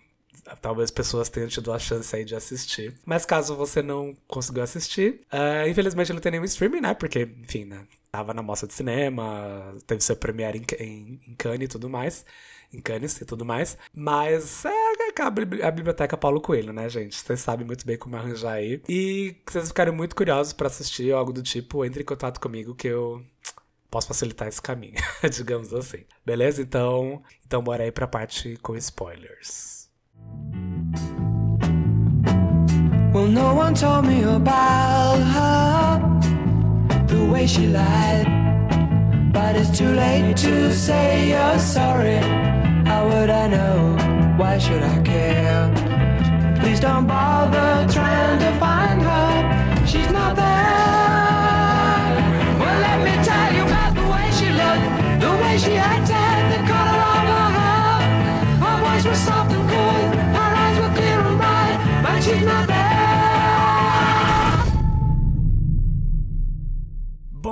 talvez 0.62 0.91
pessoas 0.91 1.29
tenham 1.29 1.50
tido 1.50 1.74
a 1.74 1.79
chance 1.79 2.15
aí 2.15 2.24
de 2.24 2.36
assistir. 2.36 2.96
Mas 3.05 3.25
caso 3.25 3.55
você 3.55 3.81
não 3.81 4.15
conseguiu 4.27 4.63
assistir, 4.63 5.22
uh, 5.34 5.67
infelizmente 5.67 6.13
não 6.13 6.22
tem 6.22 6.31
nenhum 6.31 6.46
streaming, 6.46 6.81
né? 6.81 6.93
Porque, 6.93 7.24
enfim, 7.43 7.65
né? 7.65 7.86
Tava 8.17 8.33
na 8.33 8.41
mostra 8.41 8.67
de 8.67 8.74
cinema, 8.74 9.75
teve 9.86 10.01
seu 10.01 10.15
premiere 10.15 10.57
em, 10.57 10.83
em, 10.83 11.21
em 11.27 11.36
Cannes 11.36 11.65
e 11.65 11.67
tudo 11.67 11.88
mais. 11.88 12.25
Em 12.74 12.81
Cannes 12.81 13.21
e 13.21 13.25
tudo 13.25 13.45
mais. 13.45 13.77
Mas 13.93 14.65
é 14.65 15.21
a 15.62 15.69
biblioteca 15.69 16.17
Paulo 16.17 16.41
Coelho, 16.41 16.74
né, 16.74 16.89
gente? 16.89 17.15
Vocês 17.15 17.39
sabem 17.39 17.63
muito 17.63 17.86
bem 17.86 17.95
como 17.95 18.15
arranjar 18.15 18.53
aí. 18.53 18.81
E 18.89 19.36
se 19.45 19.53
vocês 19.53 19.67
ficarem 19.67 19.93
muito 19.93 20.15
curiosos 20.15 20.51
para 20.51 20.65
assistir 20.65 21.13
algo 21.13 21.31
do 21.31 21.43
tipo, 21.43 21.86
entre 21.86 22.01
em 22.01 22.05
contato 22.05 22.39
comigo 22.39 22.74
que 22.74 22.88
eu 22.88 23.24
posso 23.91 24.07
facilitar 24.07 24.47
esse 24.47 24.63
caminho, 24.63 24.95
digamos 25.31 25.71
assim. 25.71 26.03
Beleza? 26.25 26.59
Então, 26.59 27.21
então 27.45 27.62
bora 27.62 27.83
aí 27.83 27.91
pra 27.91 28.07
parte 28.07 28.57
com 28.63 28.75
spoilers. 28.75 29.91
Well, 33.13 33.27
no 33.27 33.53
one 33.53 33.75
told 33.75 34.07
me 34.07 34.24
about 34.24 35.19
her, 35.19 36.16
the 37.17 37.25
way 37.25 37.47
she 37.47 37.67
lied. 37.67 38.27
But 39.33 39.55
it's 39.55 39.77
too 39.77 39.91
late 40.03 40.38
to 40.38 40.74
say 40.74 41.29
you're 41.29 41.59
sorry. 41.59 42.19
How 42.89 43.07
would 43.09 43.29
I 43.29 43.47
know? 43.47 43.97
Why 44.38 44.57
should 44.57 44.83
I 44.83 44.97
care? 45.01 45.63
Please 46.59 46.79
don't 46.79 47.07
bother 47.07 47.71
trying 47.91 48.39
to 48.39 48.51
find 48.59 49.01
her. 49.01 49.86
She's 49.86 50.12
not 50.12 50.36
there. 50.36 52.05
Well, 52.62 52.79
let 52.88 53.00
me 53.07 53.13
tell 53.29 53.50
you 53.57 53.63
about 53.63 53.93
the 54.00 54.05
way 54.13 54.27
she 54.38 54.50
looked, 54.62 54.86
the 55.24 55.31
way 55.41 55.55
she 55.63 55.74
acted, 55.93 56.06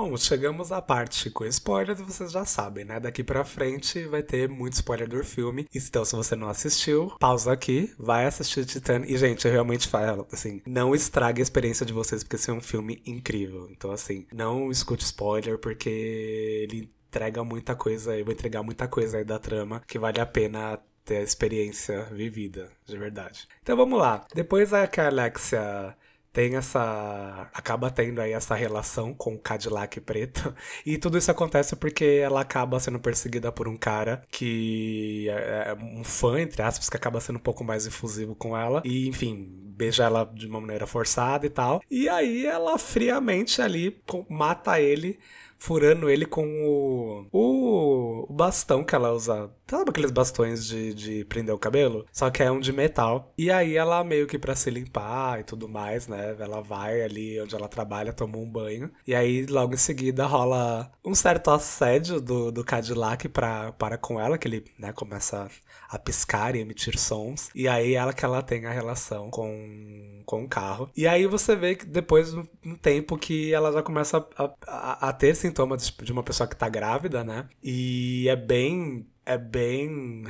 Bom, 0.07 0.15
chegamos 0.17 0.71
à 0.71 0.83
parte 0.83 1.31
com 1.31 1.43
spoilers, 1.45 1.99
vocês 1.99 2.31
já 2.31 2.45
sabem, 2.45 2.85
né? 2.85 2.99
Daqui 2.99 3.23
pra 3.23 3.43
frente 3.43 4.05
vai 4.05 4.21
ter 4.21 4.47
muito 4.47 4.73
spoiler 4.73 5.09
do 5.09 5.23
filme. 5.23 5.67
Então, 5.73 6.05
se 6.05 6.15
você 6.15 6.35
não 6.35 6.47
assistiu, 6.47 7.11
pausa 7.19 7.51
aqui, 7.51 7.91
vai 7.97 8.27
assistir 8.27 8.65
Titan. 8.65 9.01
E, 9.07 9.17
gente, 9.17 9.47
eu 9.47 9.51
realmente 9.51 9.87
falo, 9.87 10.27
assim, 10.31 10.61
não 10.63 10.93
estrague 10.93 11.41
a 11.41 11.43
experiência 11.43 11.83
de 11.83 11.91
vocês, 11.91 12.23
porque 12.23 12.35
esse 12.35 12.51
é 12.51 12.53
um 12.53 12.61
filme 12.61 13.01
incrível. 13.03 13.67
Então, 13.71 13.89
assim, 13.89 14.27
não 14.31 14.69
escute 14.69 15.03
spoiler, 15.03 15.57
porque 15.57 15.89
ele 15.89 16.93
entrega 17.09 17.43
muita 17.43 17.75
coisa, 17.75 18.15
eu 18.15 18.25
vou 18.25 18.33
entregar 18.33 18.61
muita 18.61 18.87
coisa 18.87 19.17
aí 19.17 19.25
da 19.25 19.39
trama 19.39 19.81
que 19.87 19.97
vale 19.97 20.21
a 20.21 20.25
pena 20.27 20.79
ter 21.03 21.17
a 21.17 21.23
experiência 21.23 22.03
vivida, 22.11 22.69
de 22.85 22.95
verdade. 22.95 23.47
Então 23.63 23.75
vamos 23.75 23.97
lá. 23.97 24.23
Depois 24.35 24.69
que 24.91 25.01
a 25.01 25.07
Alexia 25.07 25.95
tem 26.35 26.57
essa. 26.57 27.49
acaba 27.53 27.89
tendo 27.89 28.19
aí 28.19 28.33
essa 28.33 28.53
relação 28.53 29.13
com 29.13 29.35
o 29.35 29.39
Cadillac 29.39 30.01
preto. 30.01 30.53
E 30.85 30.97
tudo 30.97 31.17
isso 31.17 31.31
acontece 31.31 31.75
porque 31.75 32.03
ela 32.21 32.41
acaba 32.41 32.79
sendo 32.79 32.99
perseguida 32.99 33.51
por 33.51 33.67
um 33.67 33.77
cara 33.77 34.23
que 34.29 35.27
é, 35.29 35.69
é 35.69 35.73
um 35.73 36.03
fã, 36.03 36.39
entre 36.39 36.61
aspas, 36.61 36.89
que 36.89 36.97
acaba 36.97 37.19
sendo 37.21 37.37
um 37.37 37.41
pouco 37.41 37.63
mais 37.63 37.87
efusivo 37.87 38.35
com 38.35 38.55
ela. 38.57 38.81
E, 38.83 39.07
enfim, 39.07 39.49
beija 39.75 40.03
ela 40.03 40.25
de 40.25 40.47
uma 40.47 40.59
maneira 40.59 40.85
forçada 40.85 41.45
e 41.45 41.49
tal. 41.49 41.81
E 41.89 42.09
aí 42.09 42.45
ela 42.45 42.77
friamente 42.77 43.61
ali 43.61 43.97
mata 44.29 44.79
ele 44.79 45.17
furando 45.57 46.09
ele 46.09 46.25
com 46.25 46.45
o, 46.45 47.27
o, 47.31 48.25
o, 48.29 48.33
bastão 48.33 48.83
que 48.83 48.95
ela 48.95 49.11
usa. 49.11 49.49
Sabe 49.67 49.89
aqueles 49.89 50.11
bastões 50.11 50.65
de, 50.65 50.93
de 50.93 51.25
prender 51.25 51.53
o 51.53 51.59
cabelo? 51.59 52.05
Só 52.11 52.29
que 52.29 52.43
é 52.43 52.51
um 52.51 52.59
de 52.59 52.71
metal. 52.71 53.33
E 53.37 53.49
aí 53.49 53.75
ela 53.75 54.03
meio 54.03 54.27
que 54.27 54.37
para 54.37 54.55
se 54.55 54.69
limpar 54.69 55.39
e 55.39 55.43
tudo 55.43 55.67
mais, 55.67 56.07
né? 56.07 56.35
Ela 56.39 56.61
vai 56.61 57.01
ali 57.01 57.41
onde 57.41 57.55
ela 57.55 57.67
trabalha, 57.67 58.13
toma 58.13 58.37
um 58.37 58.49
banho. 58.49 58.91
E 59.07 59.15
aí 59.15 59.45
logo 59.45 59.73
em 59.73 59.77
seguida 59.77 60.25
rola 60.25 60.91
um 61.03 61.15
certo 61.15 61.51
assédio 61.51 62.21
do, 62.21 62.51
do 62.51 62.63
Cadillac 62.63 63.27
pra, 63.29 63.71
para 63.71 63.97
com 63.97 64.19
ela, 64.19 64.37
que 64.37 64.47
ele 64.47 64.65
né, 64.77 64.91
começa 64.93 65.49
a 65.89 65.99
piscar 65.99 66.55
e 66.55 66.59
emitir 66.59 66.97
sons. 66.97 67.49
E 67.55 67.67
aí 67.67 67.93
ela 67.95 68.13
que 68.13 68.25
ela 68.25 68.41
tem 68.41 68.65
a 68.65 68.71
relação 68.71 69.29
com, 69.29 70.21
com 70.25 70.43
o 70.43 70.47
carro. 70.47 70.89
E 70.95 71.07
aí 71.07 71.25
você 71.25 71.55
vê 71.55 71.75
que 71.75 71.85
depois, 71.85 72.33
um 72.33 72.75
tempo, 72.81 73.17
que 73.17 73.53
ela 73.53 73.71
já 73.71 73.81
começa 73.81 74.25
a, 74.37 74.53
a, 74.67 75.09
a 75.09 75.13
ter 75.13 75.35
sintomas 75.47 75.93
de 76.01 76.11
uma 76.11 76.23
pessoa 76.23 76.47
que 76.47 76.55
tá 76.55 76.67
grávida, 76.67 77.23
né? 77.23 77.47
E 77.63 78.27
é 78.29 78.35
bem 78.35 79.07
é 79.25 79.37
bem 79.37 80.23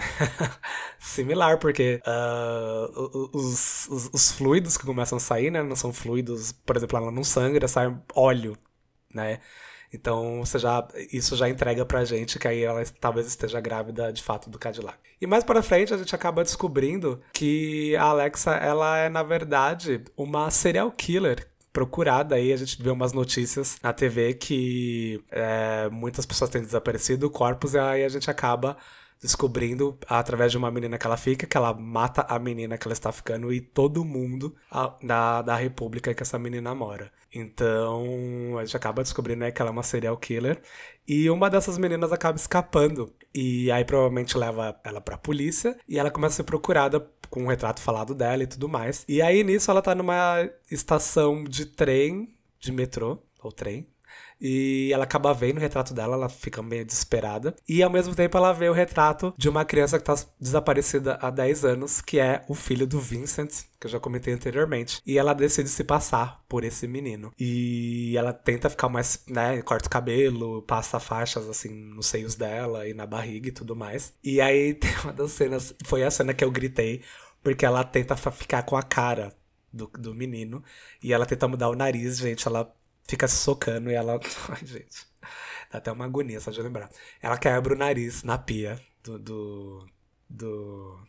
similar, 0.98 1.60
porque 1.60 2.02
uh, 2.08 3.30
os, 3.34 3.88
os, 3.90 4.10
os, 4.14 4.32
fluidos 4.32 4.78
que 4.78 4.86
começam 4.86 5.18
a 5.18 5.20
sair, 5.20 5.52
né? 5.52 5.62
Não 5.62 5.76
são 5.76 5.92
fluidos, 5.92 6.54
por 6.54 6.78
exemplo, 6.78 6.98
ela 6.98 7.12
não 7.12 7.24
sangra, 7.24 7.68
sai 7.68 7.94
óleo, 8.16 8.58
né? 9.14 9.40
Então 9.94 10.40
você 10.44 10.60
já, 10.60 10.88
isso 11.12 11.36
já 11.36 11.50
entrega 11.50 11.86
pra 11.86 12.06
gente 12.06 12.40
que 12.40 12.48
aí 12.48 12.64
ela 12.64 12.84
talvez 13.00 13.28
esteja 13.28 13.60
grávida 13.60 14.12
de 14.12 14.24
fato 14.24 14.50
do 14.50 14.60
Cadillac. 14.60 14.98
E 15.20 15.28
mais 15.28 15.44
para 15.44 15.62
frente 15.62 15.94
a 15.94 15.98
gente 15.98 16.14
acaba 16.16 16.44
descobrindo 16.44 17.22
que 17.34 17.96
a 17.96 18.04
Alexa 18.04 18.52
ela 18.56 18.98
é 18.98 19.10
na 19.10 19.24
verdade 19.24 20.04
uma 20.18 20.50
serial 20.52 20.92
killer 20.92 21.48
procurada 21.76 22.36
aí, 22.36 22.54
a 22.54 22.58
gente 22.58 22.82
vê 22.82 22.90
umas 22.90 23.12
notícias 23.12 23.78
na 23.84 23.92
TV 23.92 24.34
que 24.34 25.22
é, 25.30 25.90
muitas 25.92 26.26
pessoas 26.26 26.50
têm 26.50 26.62
desaparecido 26.62 27.30
corpos 27.30 27.74
e 27.74 27.78
aí 27.78 28.06
a 28.06 28.08
gente 28.08 28.32
acaba 28.32 28.78
descobrindo 29.22 29.98
através 30.08 30.54
de 30.54 30.58
uma 30.58 30.72
menina 30.72 30.98
que 30.98 31.06
ela 31.06 31.18
fica, 31.18 31.46
que 31.46 31.58
ela 31.58 31.74
mata 31.74 32.26
a 32.30 32.40
menina 32.40 32.78
que 32.78 32.88
ela 32.88 32.94
está 32.94 33.12
ficando 33.12 33.52
e 33.52 33.60
todo 33.60 34.06
mundo 34.06 34.56
a, 34.72 34.96
da, 35.04 35.42
da 35.42 35.56
república 35.58 36.14
que 36.14 36.24
essa 36.24 36.40
menina 36.40 36.74
mora. 36.74 37.12
Então 37.34 38.58
a 38.58 38.64
gente 38.64 38.78
acaba 38.78 39.04
descobrindo 39.04 39.42
né, 39.42 39.52
que 39.52 39.62
ela 39.62 39.70
é 39.70 39.74
uma 39.74 39.84
serial 39.84 40.16
killer 40.16 40.62
e 41.06 41.30
uma 41.30 41.50
dessas 41.50 41.78
meninas 41.78 42.14
acaba 42.14 42.38
escapando. 42.38 43.14
E 43.34 43.70
aí 43.70 43.84
provavelmente 43.84 44.38
leva 44.38 44.80
ela 44.82 45.02
pra 45.02 45.18
polícia 45.18 45.78
e 45.90 46.00
ela 46.00 46.10
começa 46.10 46.36
a 46.36 46.38
ser 46.38 46.44
procurada 46.44 47.00
com 47.36 47.44
um 47.44 47.48
retrato 47.48 47.82
falado 47.82 48.16
dela 48.16 48.44
e 48.44 48.48
tudo 48.48 48.70
mais. 48.70 49.04
E 49.10 49.22
aí 49.22 49.44
nisso 49.44 49.70
ela 49.70 49.82
tá 49.82 49.94
numa 49.94 50.50
estação 50.72 51.44
de 51.44 51.66
trem, 51.66 52.34
de 52.58 52.72
metrô, 52.72 53.20
ou 53.44 53.52
trem, 53.52 53.86
e 54.40 54.92
ela 54.94 55.06
acaba 55.06 55.34
vendo 55.34 55.58
o 55.58 55.62
retrato 55.62 55.94
dela, 55.94 56.16
ela 56.16 56.30
fica 56.30 56.62
meio 56.62 56.86
desesperada. 56.86 57.56
E 57.68 57.82
ao 57.82 57.90
mesmo 57.90 58.16
tempo 58.16 58.38
ela 58.38 58.54
vê 58.54 58.70
o 58.70 58.74
retrato 58.74 59.34
de 59.38 59.50
uma 59.50 59.66
criança 59.66 59.98
que 59.98 60.06
tá 60.06 60.16
desaparecida 60.40 61.18
há 61.22 61.30
10 61.30 61.66
anos, 61.66 62.02
que 62.02 62.20
é 62.20 62.44
o 62.48 62.54
filho 62.54 62.86
do 62.86 63.00
Vincent, 63.00 63.64
que 63.80 63.88
eu 63.88 63.92
já 63.92 64.00
comentei 64.00 64.34
anteriormente. 64.34 65.02
E 65.06 65.18
ela 65.18 65.34
decide 65.34 65.70
se 65.70 65.84
passar 65.84 66.44
por 66.48 66.64
esse 66.64 66.88
menino. 66.88 67.32
E 67.40 68.16
ela 68.18 68.34
tenta 68.34 68.70
ficar 68.70 68.90
mais, 68.90 69.24
né, 69.28 69.62
corta 69.62 69.88
o 69.88 69.92
cabelo, 69.92 70.62
passa 70.64 71.00
faixas 71.00 71.50
assim 71.50 71.70
nos 71.70 72.08
seios 72.08 72.36
dela 72.36 72.88
e 72.88 72.94
na 72.94 73.06
barriga 73.06 73.50
e 73.50 73.54
tudo 73.54 73.76
mais. 73.76 74.14
E 74.24 74.42
aí 74.42 74.74
tem 74.76 74.92
uma 75.04 75.14
das 75.14 75.32
cenas, 75.32 75.74
foi 75.86 76.04
a 76.04 76.12
cena 76.12 76.34
que 76.34 76.44
eu 76.44 76.52
gritei, 76.52 77.02
porque 77.46 77.64
ela 77.64 77.84
tenta 77.84 78.18
ficar 78.18 78.64
com 78.64 78.76
a 78.76 78.82
cara 78.82 79.32
do, 79.72 79.86
do 79.86 80.16
menino. 80.16 80.64
E 81.02 81.14
ela 81.14 81.28
tenta 81.28 81.48
mudar 81.48 81.70
o 81.70 81.76
nariz, 81.76 82.18
gente. 82.18 82.48
Ela 82.48 82.76
fica 83.08 83.28
se 83.28 83.36
socando 83.36 83.92
e 83.92 83.94
ela. 83.94 84.20
Ai, 84.50 84.66
gente. 84.66 85.06
Dá 85.72 85.78
até 85.78 85.92
uma 85.92 86.06
agonia 86.06 86.42
só 86.42 86.50
de 86.50 86.60
lembrar. 86.60 86.90
Ela 87.22 87.38
quebra 87.38 87.76
o 87.76 87.78
nariz 87.78 88.24
na 88.24 88.36
pia 88.36 88.82
do. 89.04 89.20
do, 89.20 89.88
do 90.28 91.00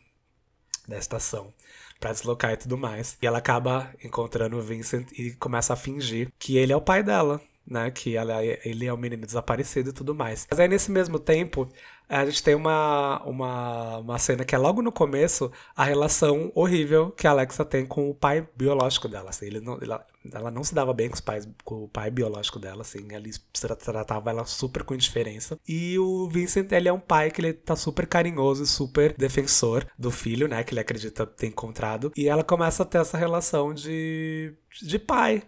da 0.87 0.99
estação 0.99 1.53
para 1.99 2.13
deslocar 2.13 2.53
e 2.53 2.59
tudo 2.59 2.77
mais. 2.77 3.17
E 3.23 3.27
ela 3.27 3.39
acaba 3.39 3.91
encontrando 4.05 4.59
o 4.59 4.63
Vincent 4.63 5.11
e 5.13 5.33
começa 5.33 5.73
a 5.73 5.77
fingir 5.77 6.31
que 6.39 6.59
ele 6.59 6.71
é 6.71 6.77
o 6.77 6.83
pai 6.83 7.03
dela. 7.03 7.41
Né? 7.67 7.91
Que 7.91 8.17
ela, 8.17 8.45
ele 8.45 8.87
é 8.87 8.93
um 8.93 8.97
menino 8.97 9.27
desaparecido 9.27 9.91
e 9.91 9.93
tudo 9.93 10.15
mais. 10.15 10.47
Mas 10.49 10.61
aí, 10.61 10.69
nesse 10.69 10.91
mesmo 10.91 11.19
tempo, 11.19 11.69
a 12.09 12.25
gente 12.25 12.43
tem 12.43 12.55
uma, 12.55 13.21
uma, 13.25 13.99
uma 13.99 14.19
cena 14.19 14.45
que 14.45 14.55
é 14.55 14.59
logo 14.59 14.81
no 14.81 14.93
começo, 14.93 15.51
a 15.75 15.85
relação 15.85 16.53
horrível 16.55 17.11
que 17.11 17.27
a 17.27 17.31
Alexa 17.31 17.65
tem 17.65 17.85
com 17.85 18.09
o 18.09 18.15
pai 18.15 18.47
biológico 18.57 19.09
dela. 19.09 19.31
Assim, 19.31 19.47
ele 19.47 19.61
não, 19.61 19.79
ela, 19.83 20.07
ela 20.33 20.51
não 20.51 20.63
se 20.63 20.73
dava 20.73 20.93
bem 20.93 21.09
com, 21.09 21.15
os 21.15 21.21
pais, 21.21 21.49
com 21.65 21.85
o 21.85 21.89
pai 21.89 22.11
biológico 22.11 22.61
dela, 22.61 22.83
assim, 22.83 23.07
ele 23.11 23.31
tratava 23.53 24.31
ela 24.31 24.45
super 24.45 24.85
com 24.85 24.95
indiferença. 24.95 25.59
E 25.67 25.99
o 25.99 26.29
Vincent, 26.29 26.71
ele 26.71 26.89
é 26.89 26.93
um 26.93 27.01
pai 27.01 27.31
que 27.31 27.41
ele 27.41 27.53
tá 27.53 27.75
super 27.75 28.07
carinhoso 28.07 28.63
e 28.63 28.67
super 28.67 29.13
defensor 29.17 29.85
do 29.99 30.11
filho, 30.11 30.47
né, 30.47 30.63
que 30.63 30.73
ele 30.73 30.81
acredita 30.81 31.27
ter 31.27 31.49
encontrado. 31.49 32.13
E 32.17 32.29
ela 32.29 32.45
começa 32.45 32.85
a 32.85 32.87
ter 32.87 32.99
essa 32.99 33.19
relação 33.19 33.75
de, 33.75 34.55
de 34.81 34.99
pai 34.99 35.43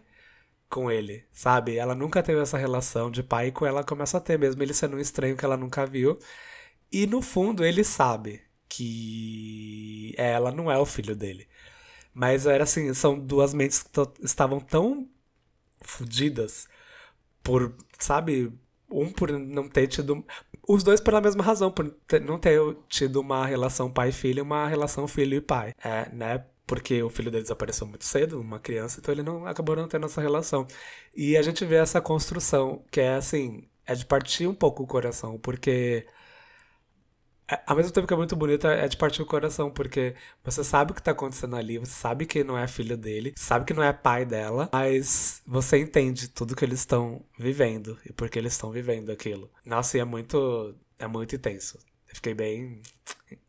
com 0.68 0.90
ele, 0.90 1.24
sabe? 1.32 1.76
Ela 1.76 1.94
nunca 1.94 2.22
teve 2.22 2.40
essa 2.40 2.58
relação 2.58 3.10
de 3.10 3.22
pai 3.22 3.50
com 3.52 3.66
ela 3.66 3.84
começa 3.84 4.18
a 4.18 4.20
ter 4.20 4.38
mesmo, 4.38 4.62
ele 4.62 4.74
sendo 4.74 4.96
um 4.96 5.00
estranho 5.00 5.36
que 5.36 5.44
ela 5.44 5.56
nunca 5.56 5.86
viu. 5.86 6.18
E 6.92 7.06
no 7.06 7.22
fundo 7.22 7.64
ele 7.64 7.84
sabe 7.84 8.42
que 8.68 10.14
ela 10.16 10.52
não 10.52 10.70
é 10.70 10.78
o 10.78 10.86
filho 10.86 11.16
dele. 11.16 11.48
Mas 12.14 12.46
era 12.46 12.64
assim, 12.64 12.92
são 12.94 13.18
duas 13.18 13.54
mentes 13.54 13.82
que 13.82 13.90
estavam 14.24 14.60
tão 14.60 15.08
fodidas 15.82 16.68
por, 17.42 17.74
sabe, 17.98 18.52
um 18.90 19.10
por 19.12 19.30
não 19.38 19.68
ter 19.68 19.86
tido. 19.88 20.24
Os 20.68 20.82
dois 20.82 21.00
pela 21.00 21.20
mesma 21.20 21.42
razão, 21.42 21.70
por 21.70 21.94
não 22.22 22.38
ter 22.38 22.60
tido 22.88 23.20
uma 23.20 23.46
relação 23.46 23.90
pai-filho, 23.90 24.42
uma 24.42 24.68
relação 24.68 25.08
filho 25.08 25.36
e 25.36 25.40
pai. 25.40 25.74
É, 25.82 26.08
né? 26.10 26.44
Porque 26.68 27.02
o 27.02 27.10
filho 27.10 27.30
dele 27.30 27.42
desapareceu 27.42 27.86
muito 27.86 28.04
cedo, 28.04 28.40
uma 28.40 28.60
criança, 28.60 29.00
então 29.00 29.12
ele 29.12 29.22
não 29.22 29.46
acabou 29.46 29.74
não 29.74 29.88
tendo 29.88 30.06
essa 30.06 30.20
relação. 30.20 30.66
E 31.16 31.36
a 31.36 31.42
gente 31.42 31.64
vê 31.64 31.76
essa 31.76 32.00
construção, 32.00 32.84
que 32.92 33.00
é 33.00 33.14
assim, 33.14 33.68
é 33.86 33.94
de 33.94 34.06
partir 34.06 34.46
um 34.46 34.54
pouco 34.54 34.82
o 34.84 34.86
coração, 34.86 35.38
porque 35.38 36.06
é, 37.50 37.60
ao 37.66 37.74
mesmo 37.76 37.90
tempo 37.92 38.06
que 38.06 38.12
é 38.12 38.16
muito 38.16 38.36
bonita, 38.36 38.68
é 38.68 38.86
de 38.86 38.96
partir 38.96 39.22
o 39.22 39.26
coração, 39.26 39.70
porque 39.70 40.14
você 40.44 40.62
sabe 40.62 40.92
o 40.92 40.94
que 40.94 41.02
tá 41.02 41.12
acontecendo 41.12 41.56
ali, 41.56 41.78
você 41.78 41.92
sabe 41.92 42.26
que 42.26 42.44
não 42.44 42.58
é 42.58 42.68
filho 42.68 42.96
dele, 42.96 43.32
sabe 43.36 43.64
que 43.64 43.72
não 43.72 43.82
é 43.82 43.92
pai 43.92 44.26
dela, 44.26 44.68
mas 44.72 45.40
você 45.46 45.78
entende 45.78 46.28
tudo 46.28 46.54
que 46.54 46.64
eles 46.64 46.80
estão 46.80 47.24
vivendo 47.38 47.98
e 48.04 48.12
por 48.12 48.28
que 48.28 48.38
eles 48.38 48.52
estão 48.52 48.70
vivendo 48.70 49.10
aquilo. 49.10 49.50
Nossa, 49.64 49.96
e 49.96 50.00
é 50.00 50.04
muito, 50.04 50.74
é 50.98 51.06
muito 51.06 51.34
intenso. 51.34 51.78
Fiquei 52.18 52.34
bem 52.34 52.82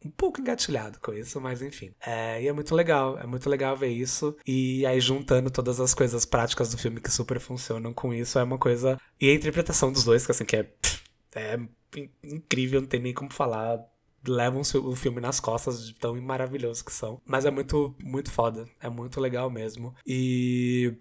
um 0.05 0.11
pouco 0.11 0.39
engatilhado 0.39 0.99
com 0.99 1.11
isso, 1.11 1.41
mas 1.41 1.63
enfim. 1.63 1.91
É, 1.99 2.39
e 2.39 2.47
é 2.47 2.53
muito 2.53 2.75
legal, 2.75 3.17
é 3.17 3.25
muito 3.25 3.49
legal 3.49 3.75
ver 3.75 3.87
isso. 3.87 4.37
E 4.45 4.85
aí, 4.85 5.01
juntando 5.01 5.49
todas 5.49 5.79
as 5.79 5.95
coisas 5.95 6.23
práticas 6.23 6.69
do 6.69 6.77
filme 6.77 7.01
que 7.01 7.11
super 7.11 7.39
funcionam 7.39 7.91
com 7.91 8.13
isso, 8.13 8.37
é 8.37 8.43
uma 8.43 8.59
coisa. 8.59 9.01
E 9.19 9.27
a 9.27 9.33
interpretação 9.33 9.91
dos 9.91 10.03
dois, 10.03 10.23
que 10.23 10.31
assim, 10.31 10.45
que 10.45 10.55
é, 10.55 10.71
é 11.33 11.59
incrível, 12.23 12.79
não 12.79 12.87
tem 12.87 12.99
nem 12.99 13.13
como 13.13 13.33
falar. 13.33 13.83
Levam 14.27 14.61
o 14.61 14.95
filme 14.95 15.19
nas 15.19 15.39
costas 15.39 15.87
de 15.87 15.95
tão 15.95 16.21
maravilhoso 16.21 16.85
que 16.85 16.93
são. 16.93 17.19
Mas 17.25 17.45
é 17.45 17.49
muito, 17.49 17.95
muito 18.03 18.29
foda. 18.29 18.67
É 18.79 18.87
muito 18.87 19.19
legal 19.19 19.49
mesmo. 19.49 19.95
E. 20.05 20.93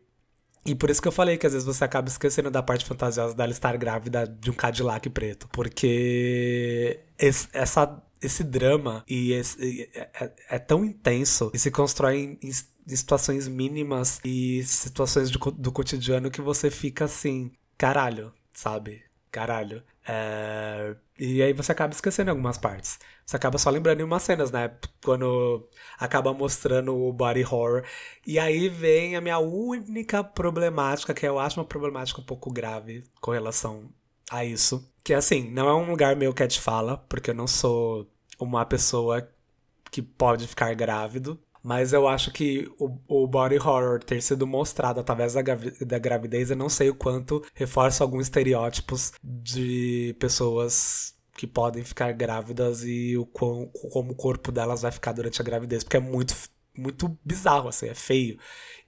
E 0.68 0.74
por 0.74 0.90
isso 0.90 1.00
que 1.00 1.08
eu 1.08 1.12
falei 1.12 1.38
que 1.38 1.46
às 1.46 1.54
vezes 1.54 1.66
você 1.66 1.82
acaba 1.82 2.08
esquecendo 2.08 2.50
da 2.50 2.62
parte 2.62 2.84
fantasiosa 2.84 3.34
dela 3.34 3.50
estar 3.50 3.74
grávida 3.78 4.26
de 4.26 4.50
um 4.50 4.54
Cadillac 4.54 5.08
preto. 5.08 5.48
Porque 5.50 7.00
esse, 7.18 7.48
essa 7.54 8.02
esse 8.20 8.44
drama 8.44 9.02
e 9.08 9.32
esse, 9.32 9.88
é, 9.94 10.10
é, 10.20 10.32
é, 10.50 10.58
tão 10.58 10.84
intenso 10.84 11.50
e 11.54 11.58
se 11.58 11.70
constrói 11.70 12.16
em, 12.16 12.38
em, 12.42 12.52
situações 12.94 13.46
mínimas 13.48 14.20
e 14.24 14.62
situações 14.64 15.30
do, 15.30 15.38
do 15.52 15.72
cotidiano 15.72 16.30
que 16.30 16.40
você 16.40 16.70
fica 16.70 17.04
assim, 17.04 17.50
caralho, 17.76 18.32
sabe? 18.52 19.02
Caralho. 19.30 19.82
É... 20.08 20.96
E 21.18 21.42
aí 21.42 21.52
você 21.52 21.72
acaba 21.72 21.92
esquecendo 21.92 22.30
algumas 22.30 22.56
partes. 22.56 22.98
Você 23.26 23.36
acaba 23.36 23.58
só 23.58 23.68
lembrando 23.68 24.00
em 24.00 24.04
umas 24.04 24.22
cenas, 24.22 24.50
né? 24.50 24.70
Quando 25.04 25.68
acaba 25.98 26.32
mostrando 26.32 26.96
o 26.96 27.12
body 27.12 27.44
horror. 27.44 27.84
E 28.26 28.38
aí 28.38 28.68
vem 28.68 29.16
a 29.16 29.20
minha 29.20 29.38
única 29.38 30.24
problemática, 30.24 31.12
que 31.12 31.26
eu 31.26 31.38
acho 31.38 31.60
uma 31.60 31.66
problemática 31.66 32.20
um 32.20 32.24
pouco 32.24 32.50
grave 32.50 33.04
com 33.20 33.32
relação 33.32 33.90
a 34.30 34.44
isso. 34.44 34.90
Que 35.04 35.12
assim, 35.12 35.50
não 35.50 35.68
é 35.68 35.74
um 35.74 35.90
lugar 35.90 36.16
meu 36.16 36.32
que 36.32 36.42
é 36.42 36.46
de 36.46 36.60
fala, 36.60 36.96
porque 37.08 37.30
eu 37.30 37.34
não 37.34 37.46
sou 37.46 38.08
uma 38.38 38.64
pessoa 38.64 39.28
que 39.90 40.00
pode 40.02 40.46
ficar 40.46 40.74
grávido. 40.74 41.38
Mas 41.68 41.92
eu 41.92 42.08
acho 42.08 42.30
que 42.30 42.66
o, 42.78 42.96
o 43.06 43.26
body 43.26 43.56
horror 43.58 44.02
ter 44.02 44.22
sido 44.22 44.46
mostrado 44.46 45.00
através 45.00 45.34
da, 45.34 45.42
da 45.42 45.98
gravidez, 45.98 46.48
eu 46.50 46.56
não 46.56 46.70
sei 46.70 46.88
o 46.88 46.94
quanto 46.94 47.44
reforça 47.52 48.02
alguns 48.02 48.22
estereótipos 48.22 49.12
de 49.22 50.16
pessoas 50.18 51.14
que 51.36 51.46
podem 51.46 51.84
ficar 51.84 52.10
grávidas 52.12 52.84
e 52.84 53.18
o 53.18 53.26
quão, 53.26 53.66
como 53.92 54.12
o 54.12 54.16
corpo 54.16 54.50
delas 54.50 54.80
vai 54.80 54.90
ficar 54.90 55.12
durante 55.12 55.42
a 55.42 55.44
gravidez, 55.44 55.84
porque 55.84 55.98
é 55.98 56.00
muito 56.00 56.34
muito 56.74 57.18
bizarro, 57.24 57.68
assim, 57.68 57.88
é 57.88 57.94
feio. 57.94 58.38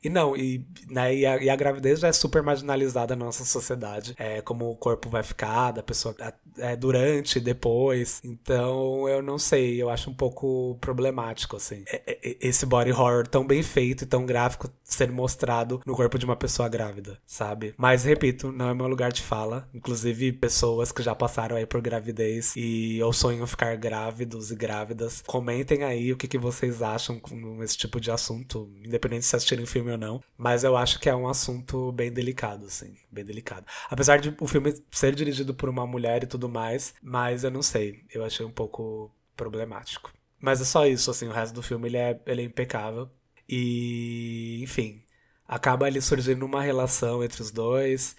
E 0.03 0.09
não, 0.09 0.37
e, 0.37 0.64
né, 0.88 1.14
e, 1.14 1.27
a, 1.27 1.43
e 1.43 1.51
a 1.51 1.57
gravidez 1.57 2.01
já 2.01 2.09
é 2.09 2.12
super 2.12 2.43
marginalizada 2.43 3.14
na 3.16 3.25
nossa 3.25 3.45
sociedade. 3.45 4.14
É 4.16 4.40
como 4.40 4.71
o 4.71 4.77
corpo 4.77 5.11
vai 5.11 5.23
ficar 5.23 5.73
da 5.73 5.83
pessoa 5.83 6.14
é, 6.58 6.76
durante, 6.76 7.40
depois. 7.40 8.20
Então, 8.24 9.08
eu 9.08 9.22
não 9.22 9.38
sei, 9.38 9.80
eu 9.80 9.88
acho 9.88 10.10
um 10.10 10.14
pouco 10.14 10.76
problemático, 10.80 11.56
assim. 11.56 11.84
É, 11.86 12.02
é, 12.06 12.36
esse 12.40 12.66
body 12.66 12.92
horror 12.92 13.26
tão 13.26 13.46
bem 13.46 13.62
feito 13.62 14.02
e 14.02 14.06
tão 14.06 14.26
gráfico 14.26 14.70
sendo 14.84 15.12
mostrado 15.12 15.80
no 15.86 15.94
corpo 15.94 16.18
de 16.18 16.24
uma 16.24 16.36
pessoa 16.36 16.68
grávida, 16.68 17.18
sabe? 17.26 17.74
Mas, 17.76 18.04
repito, 18.04 18.52
não 18.52 18.68
é 18.68 18.74
meu 18.74 18.86
lugar 18.86 19.12
de 19.12 19.22
fala. 19.22 19.68
Inclusive, 19.72 20.32
pessoas 20.32 20.92
que 20.92 21.02
já 21.02 21.14
passaram 21.14 21.56
aí 21.56 21.66
por 21.66 21.80
gravidez 21.80 22.54
e 22.56 23.02
ou 23.02 23.12
sonham 23.12 23.46
ficar 23.46 23.76
grávidos 23.76 24.50
e 24.50 24.56
grávidas, 24.56 25.22
comentem 25.26 25.84
aí 25.84 26.12
o 26.12 26.16
que, 26.16 26.28
que 26.28 26.38
vocês 26.38 26.82
acham 26.82 27.18
com 27.18 27.62
esse 27.62 27.76
tipo 27.76 28.00
de 28.00 28.10
assunto, 28.10 28.70
independente 28.84 29.24
se 29.24 29.36
assistirem 29.36 29.66
filme 29.66 29.92
ou 29.92 29.98
não. 29.98 30.22
Mas 30.36 30.64
eu 30.64 30.76
acho 30.76 30.98
que 30.98 31.08
é 31.08 31.14
um 31.14 31.28
assunto 31.28 31.92
bem 31.92 32.10
delicado, 32.12 32.66
assim, 32.66 32.94
bem 33.10 33.24
delicado. 33.24 33.66
Apesar 33.88 34.18
de 34.18 34.34
o 34.40 34.46
filme 34.46 34.74
ser 34.90 35.14
dirigido 35.14 35.54
por 35.54 35.68
uma 35.68 35.86
mulher 35.86 36.22
e 36.22 36.26
tudo 36.26 36.39
mais, 36.48 36.94
mas 37.03 37.44
eu 37.44 37.50
não 37.50 37.62
sei, 37.62 38.05
eu 38.12 38.24
achei 38.24 38.44
um 38.44 38.50
pouco 38.53 39.14
problemático. 39.37 40.12
Mas 40.38 40.61
é 40.61 40.64
só 40.64 40.87
isso, 40.87 41.11
assim, 41.11 41.29
o 41.29 41.33
resto 41.33 41.55
do 41.55 41.62
filme 41.62 41.88
ele 41.88 41.96
é, 41.98 42.20
ele 42.26 42.42
é 42.42 42.44
impecável. 42.44 43.11
E, 43.48 44.61
enfim, 44.62 45.05
acaba 45.46 45.87
ali 45.87 46.00
surgindo 46.00 46.46
uma 46.46 46.62
relação 46.62 47.22
entre 47.24 47.42
os 47.42 47.50
dois. 47.50 48.16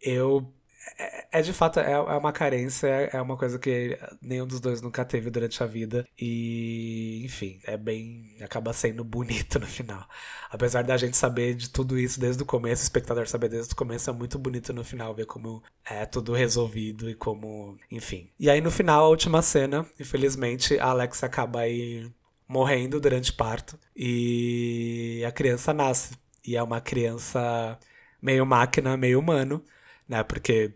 Eu 0.00 0.52
é, 0.98 1.26
é, 1.32 1.42
de 1.42 1.52
fato 1.52 1.80
é, 1.80 1.92
é 1.92 1.98
uma 1.98 2.32
carência, 2.32 2.86
é, 2.86 3.20
uma 3.20 3.36
coisa 3.36 3.58
que 3.58 3.98
nenhum 4.20 4.46
dos 4.46 4.60
dois 4.60 4.80
nunca 4.80 5.04
teve 5.04 5.30
durante 5.30 5.62
a 5.62 5.66
vida. 5.66 6.06
E, 6.18 7.22
enfim, 7.24 7.60
é 7.64 7.76
bem. 7.76 8.36
acaba 8.42 8.72
sendo 8.72 9.04
bonito 9.04 9.58
no 9.58 9.66
final. 9.66 10.06
Apesar 10.50 10.82
da 10.82 10.96
gente 10.96 11.16
saber 11.16 11.54
de 11.54 11.70
tudo 11.70 11.98
isso 11.98 12.20
desde 12.20 12.42
o 12.42 12.46
começo, 12.46 12.82
o 12.82 12.84
espectador 12.84 13.26
saber 13.28 13.48
desde 13.48 13.72
o 13.72 13.76
começo, 13.76 14.10
é 14.10 14.12
muito 14.12 14.38
bonito 14.38 14.72
no 14.72 14.84
final 14.84 15.14
ver 15.14 15.26
como 15.26 15.62
é 15.84 16.04
tudo 16.06 16.32
resolvido 16.32 17.08
e 17.08 17.14
como. 17.14 17.78
enfim. 17.90 18.30
E 18.38 18.50
aí 18.50 18.60
no 18.60 18.70
final, 18.70 19.04
a 19.04 19.08
última 19.08 19.42
cena, 19.42 19.86
infelizmente, 19.98 20.78
a 20.78 20.86
Alex 20.86 21.22
acaba 21.24 21.60
aí 21.60 22.10
morrendo 22.48 23.00
durante 23.00 23.32
parto 23.32 23.78
e 23.96 25.22
a 25.26 25.32
criança 25.32 25.72
nasce. 25.72 26.18
E 26.44 26.56
é 26.56 26.62
uma 26.62 26.80
criança 26.80 27.78
meio 28.20 28.44
máquina, 28.46 28.96
meio 28.96 29.18
humano, 29.20 29.62
né? 30.08 30.22
Porque 30.24 30.74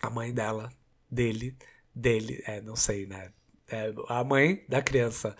a 0.00 0.10
mãe 0.10 0.32
dela, 0.32 0.70
dele, 1.10 1.56
dele, 1.94 2.42
é, 2.46 2.60
não 2.60 2.76
sei, 2.76 3.06
né? 3.06 3.32
É, 3.68 3.92
a 4.08 4.24
mãe 4.24 4.64
da 4.68 4.82
criança 4.82 5.36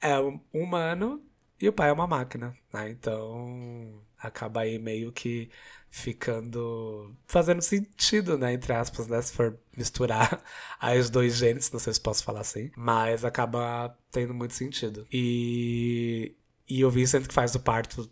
é 0.00 0.18
um 0.18 0.40
humano 0.52 1.24
e 1.60 1.68
o 1.68 1.72
pai 1.72 1.90
é 1.90 1.92
uma 1.92 2.06
máquina, 2.06 2.56
né? 2.72 2.90
Então 2.90 4.02
acaba 4.18 4.62
aí 4.62 4.78
meio 4.78 5.12
que 5.12 5.50
ficando 5.90 7.14
fazendo 7.26 7.60
sentido, 7.62 8.38
né, 8.38 8.52
entre 8.52 8.72
aspas, 8.72 9.08
né, 9.08 9.20
se 9.20 9.32
for 9.32 9.58
misturar 9.76 10.42
os 10.98 11.10
dois 11.10 11.34
genes, 11.36 11.70
não 11.72 11.80
sei 11.80 11.92
se 11.92 12.00
posso 12.00 12.22
falar 12.22 12.40
assim, 12.40 12.70
mas 12.76 13.24
acaba 13.24 13.96
tendo 14.10 14.32
muito 14.34 14.54
sentido. 14.54 15.06
E 15.12 16.34
e 16.68 16.84
o 16.84 16.90
Vincent 16.90 17.26
que 17.26 17.34
faz 17.34 17.54
o 17.56 17.60
parto, 17.60 18.08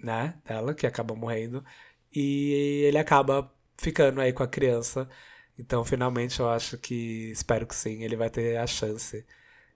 né, 0.00 0.34
dela, 0.44 0.74
que 0.74 0.86
acaba 0.86 1.14
morrendo, 1.14 1.64
e 2.14 2.82
ele 2.86 2.98
acaba 2.98 3.52
ficando 3.82 4.20
aí 4.20 4.32
com 4.32 4.42
a 4.42 4.48
criança. 4.48 5.08
Então, 5.58 5.84
finalmente, 5.84 6.40
eu 6.40 6.48
acho 6.50 6.78
que, 6.78 7.30
espero 7.32 7.66
que 7.66 7.74
sim, 7.76 8.02
ele 8.04 8.16
vai 8.16 8.30
ter 8.30 8.56
a 8.58 8.66
chance 8.66 9.26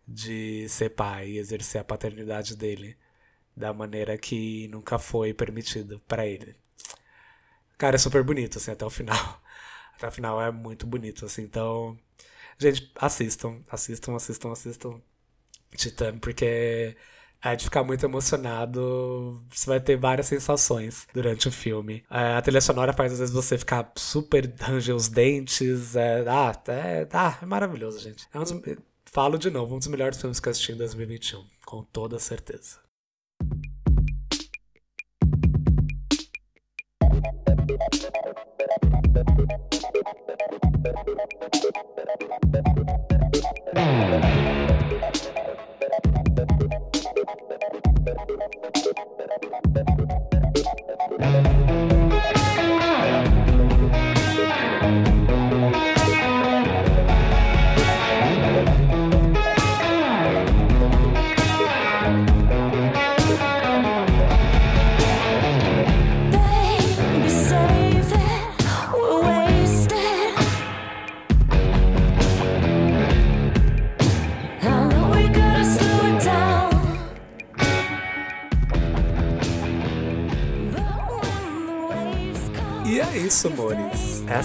de 0.08 0.68
ser 0.68 0.90
pai 0.90 1.30
e 1.30 1.38
exercer 1.38 1.80
a 1.80 1.84
paternidade 1.84 2.56
dele 2.56 2.96
da 3.56 3.72
maneira 3.74 4.18
que 4.18 4.68
nunca 4.68 4.98
foi 4.98 5.34
permitido 5.34 6.00
para 6.08 6.26
ele. 6.26 6.56
Cara, 7.78 7.96
é 7.96 7.98
super 7.98 8.22
bonito, 8.22 8.58
assim, 8.58 8.70
até 8.70 8.84
o 8.84 8.90
final. 8.90 9.16
Até 9.96 10.08
o 10.08 10.12
final 10.12 10.42
é 10.42 10.50
muito 10.50 10.86
bonito, 10.86 11.24
assim. 11.24 11.42
Então, 11.42 11.98
gente, 12.58 12.92
assistam, 12.96 13.62
assistam, 13.70 14.14
assistam, 14.16 14.52
assistam 14.52 15.02
Titã, 15.76 16.18
porque 16.18 16.96
é 17.52 17.56
de 17.56 17.64
ficar 17.64 17.84
muito 17.84 18.04
emocionado. 18.04 19.42
Você 19.50 19.66
vai 19.66 19.80
ter 19.80 19.96
várias 19.96 20.26
sensações 20.26 21.06
durante 21.12 21.48
o 21.48 21.52
filme. 21.52 22.04
É, 22.10 22.34
a 22.34 22.42
trilha 22.42 22.60
sonora 22.60 22.92
faz 22.92 23.12
às 23.12 23.18
vezes 23.18 23.34
você 23.34 23.56
ficar 23.56 23.92
super 23.96 24.52
ranger 24.60 24.94
os 24.94 25.08
dentes. 25.08 25.94
É, 25.96 26.24
ah, 26.28 26.52
é, 26.68 27.08
ah, 27.12 27.38
é 27.42 27.46
maravilhoso, 27.46 28.00
gente. 28.00 28.26
É 28.32 28.38
um 28.38 28.42
dos, 28.42 28.52
falo 29.04 29.38
de 29.38 29.50
novo, 29.50 29.74
um 29.74 29.78
dos 29.78 29.88
melhores 29.88 30.20
filmes 30.20 30.40
que 30.40 30.48
eu 30.48 30.50
assisti 30.50 30.72
em 30.72 30.76
2021, 30.76 31.44
com 31.64 31.82
toda 31.84 32.18
certeza. 32.18 32.86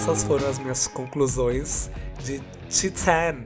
Essas 0.01 0.23
foram 0.23 0.49
as 0.49 0.57
minhas 0.57 0.87
conclusões 0.87 1.91
de 2.23 2.41
Titan. 2.67 3.45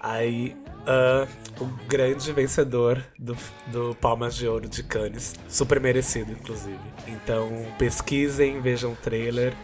Aí, 0.00 0.56
uh, 0.80 1.62
o 1.62 1.66
grande 1.86 2.32
vencedor 2.32 3.00
do, 3.16 3.36
do 3.68 3.94
Palmas 3.94 4.34
de 4.34 4.48
Ouro 4.48 4.68
de 4.68 4.82
Cannes. 4.82 5.36
Super 5.48 5.78
merecido, 5.78 6.32
inclusive. 6.32 6.80
Então, 7.06 7.48
pesquisem, 7.78 8.60
vejam 8.60 8.90
o 8.90 8.96
trailer. 8.96 9.54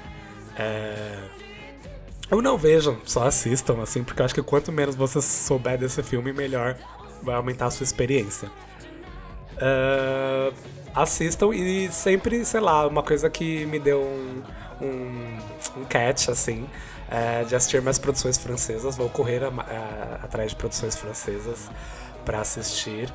É... 0.56 1.18
Ou 2.30 2.40
não 2.40 2.56
vejam, 2.56 2.96
só 3.04 3.26
assistam, 3.26 3.82
assim, 3.82 4.04
porque 4.04 4.22
eu 4.22 4.24
acho 4.24 4.34
que 4.36 4.42
quanto 4.42 4.70
menos 4.70 4.94
você 4.94 5.20
souber 5.20 5.76
desse 5.78 6.00
filme, 6.00 6.32
melhor 6.32 6.76
vai 7.24 7.34
aumentar 7.34 7.66
a 7.66 7.70
sua 7.72 7.82
experiência. 7.82 8.48
Uh, 9.54 10.54
assistam 10.94 11.52
e 11.52 11.90
sempre, 11.90 12.44
sei 12.44 12.60
lá, 12.60 12.86
uma 12.86 13.02
coisa 13.02 13.28
que 13.28 13.66
me 13.66 13.80
deu 13.80 14.00
um 14.00 14.42
um, 14.80 15.38
um 15.76 15.84
catch, 15.84 16.28
assim, 16.28 16.66
é, 17.10 17.44
de 17.44 17.54
assistir 17.54 17.80
mais 17.82 17.98
produções 17.98 18.38
francesas. 18.38 18.96
Vou 18.96 19.08
correr 19.08 19.42
a, 19.44 19.48
a, 19.48 20.24
atrás 20.24 20.50
de 20.50 20.56
produções 20.56 20.96
francesas 20.96 21.70
para 22.24 22.40
assistir. 22.40 23.12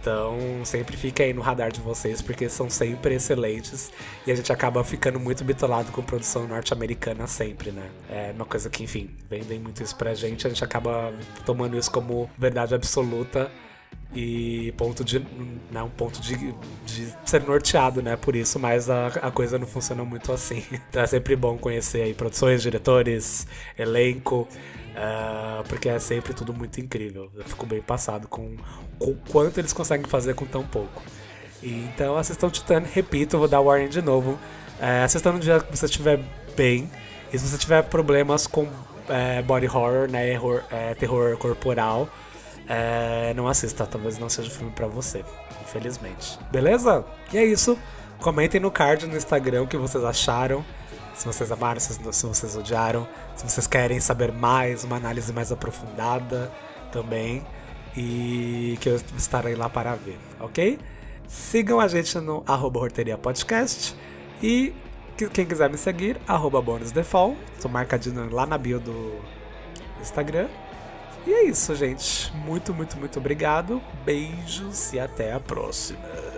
Então, 0.00 0.38
sempre 0.64 0.96
fique 0.96 1.22
aí 1.22 1.32
no 1.32 1.40
radar 1.40 1.72
de 1.72 1.80
vocês, 1.80 2.22
porque 2.22 2.48
são 2.48 2.70
sempre 2.70 3.16
excelentes 3.16 3.90
e 4.26 4.30
a 4.30 4.34
gente 4.34 4.52
acaba 4.52 4.82
ficando 4.84 5.18
muito 5.18 5.42
bitolado 5.44 5.90
com 5.90 6.02
produção 6.02 6.46
norte-americana 6.46 7.26
sempre, 7.26 7.72
né? 7.72 7.88
É 8.08 8.32
uma 8.34 8.44
coisa 8.44 8.70
que, 8.70 8.84
enfim, 8.84 9.10
vendem 9.28 9.58
muito 9.58 9.82
isso 9.82 9.96
pra 9.96 10.14
gente, 10.14 10.46
a 10.46 10.50
gente 10.50 10.62
acaba 10.62 11.12
tomando 11.44 11.76
isso 11.76 11.90
como 11.90 12.30
verdade 12.38 12.74
absoluta 12.74 13.50
e 14.14 14.72
ponto 14.76 15.02
de 15.02 15.24
não 15.70 15.88
ponto 15.88 16.20
de, 16.20 16.54
de 16.84 17.14
ser 17.24 17.42
norteado 17.42 18.02
né 18.02 18.14
por 18.14 18.36
isso 18.36 18.58
mas 18.58 18.90
a, 18.90 19.06
a 19.06 19.30
coisa 19.30 19.58
não 19.58 19.66
funciona 19.66 20.04
muito 20.04 20.32
assim. 20.32 20.62
Então 20.90 21.02
é 21.02 21.06
sempre 21.06 21.34
bom 21.34 21.56
conhecer 21.56 22.02
aí 22.02 22.14
produções 22.14 22.62
diretores 22.62 23.46
elenco 23.78 24.46
uh, 24.92 25.66
porque 25.68 25.88
é 25.88 25.98
sempre 25.98 26.34
tudo 26.34 26.52
muito 26.52 26.80
incrível. 26.80 27.30
Eu 27.34 27.44
fico 27.44 27.64
bem 27.64 27.80
passado 27.80 28.28
com, 28.28 28.56
com 28.98 29.10
o 29.10 29.16
quanto 29.30 29.58
eles 29.58 29.72
conseguem 29.72 30.06
fazer 30.06 30.34
com 30.34 30.44
tão 30.44 30.64
pouco. 30.64 31.02
E, 31.62 31.70
então 31.84 32.16
assistam 32.16 32.50
Titan 32.50 32.80
repito 32.80 33.38
vou 33.38 33.48
dar 33.48 33.60
warning 33.60 33.88
de 33.88 34.02
novo. 34.02 34.32
Uh, 34.32 35.04
assistam 35.04 35.32
no 35.32 35.40
dia 35.40 35.60
que 35.60 35.74
você 35.74 35.86
estiver 35.86 36.20
bem 36.56 36.90
e 37.32 37.38
se 37.38 37.48
você 37.48 37.56
tiver 37.56 37.82
problemas 37.84 38.46
com 38.46 38.64
uh, 38.64 39.42
body 39.46 39.66
horror 39.66 40.10
né 40.10 40.26
terror, 40.26 40.62
é, 40.70 40.94
terror 40.94 41.36
corporal 41.38 42.08
é, 42.68 43.32
não 43.34 43.48
assista, 43.48 43.86
talvez 43.86 44.18
não 44.18 44.28
seja 44.28 44.48
o 44.48 44.52
filme 44.52 44.72
para 44.72 44.86
você, 44.86 45.24
infelizmente. 45.62 46.38
Beleza? 46.50 47.04
E 47.32 47.38
é 47.38 47.44
isso. 47.44 47.78
Comentem 48.20 48.60
no 48.60 48.70
card 48.70 49.06
no 49.06 49.16
Instagram 49.16 49.62
o 49.62 49.66
que 49.66 49.76
vocês 49.76 50.04
acharam. 50.04 50.64
Se 51.14 51.26
vocês 51.26 51.50
amaram, 51.52 51.80
se, 51.80 51.98
vocês 51.98 52.56
odiaram. 52.56 53.06
Se 53.36 53.48
vocês 53.48 53.66
querem 53.66 54.00
saber 54.00 54.32
mais, 54.32 54.84
uma 54.84 54.96
análise 54.96 55.32
mais 55.32 55.50
aprofundada 55.52 56.50
também. 56.90 57.44
E 57.96 58.78
que 58.80 58.88
eu 58.88 58.96
estarei 59.16 59.54
lá 59.54 59.68
para 59.68 59.94
ver, 59.94 60.18
ok? 60.40 60.78
Sigam 61.26 61.80
a 61.80 61.88
gente 61.88 62.18
no 62.18 62.42
arroba 62.46 62.80
Horteria 62.80 63.18
Podcast. 63.18 63.94
E 64.42 64.72
quem 65.32 65.44
quiser 65.44 65.68
me 65.68 65.76
seguir, 65.76 66.18
arroba 66.26 66.62
bonusdefault. 66.62 67.36
Sou 67.58 67.70
marcadinho 67.70 68.30
lá 68.30 68.46
na 68.46 68.56
bio 68.56 68.80
do 68.80 69.20
Instagram. 70.00 70.48
E 71.26 71.32
é 71.32 71.44
isso, 71.44 71.74
gente. 71.74 72.32
Muito, 72.34 72.74
muito, 72.74 72.96
muito 72.96 73.18
obrigado. 73.18 73.80
Beijos 74.04 74.92
e 74.92 74.98
até 74.98 75.32
a 75.32 75.40
próxima. 75.40 76.31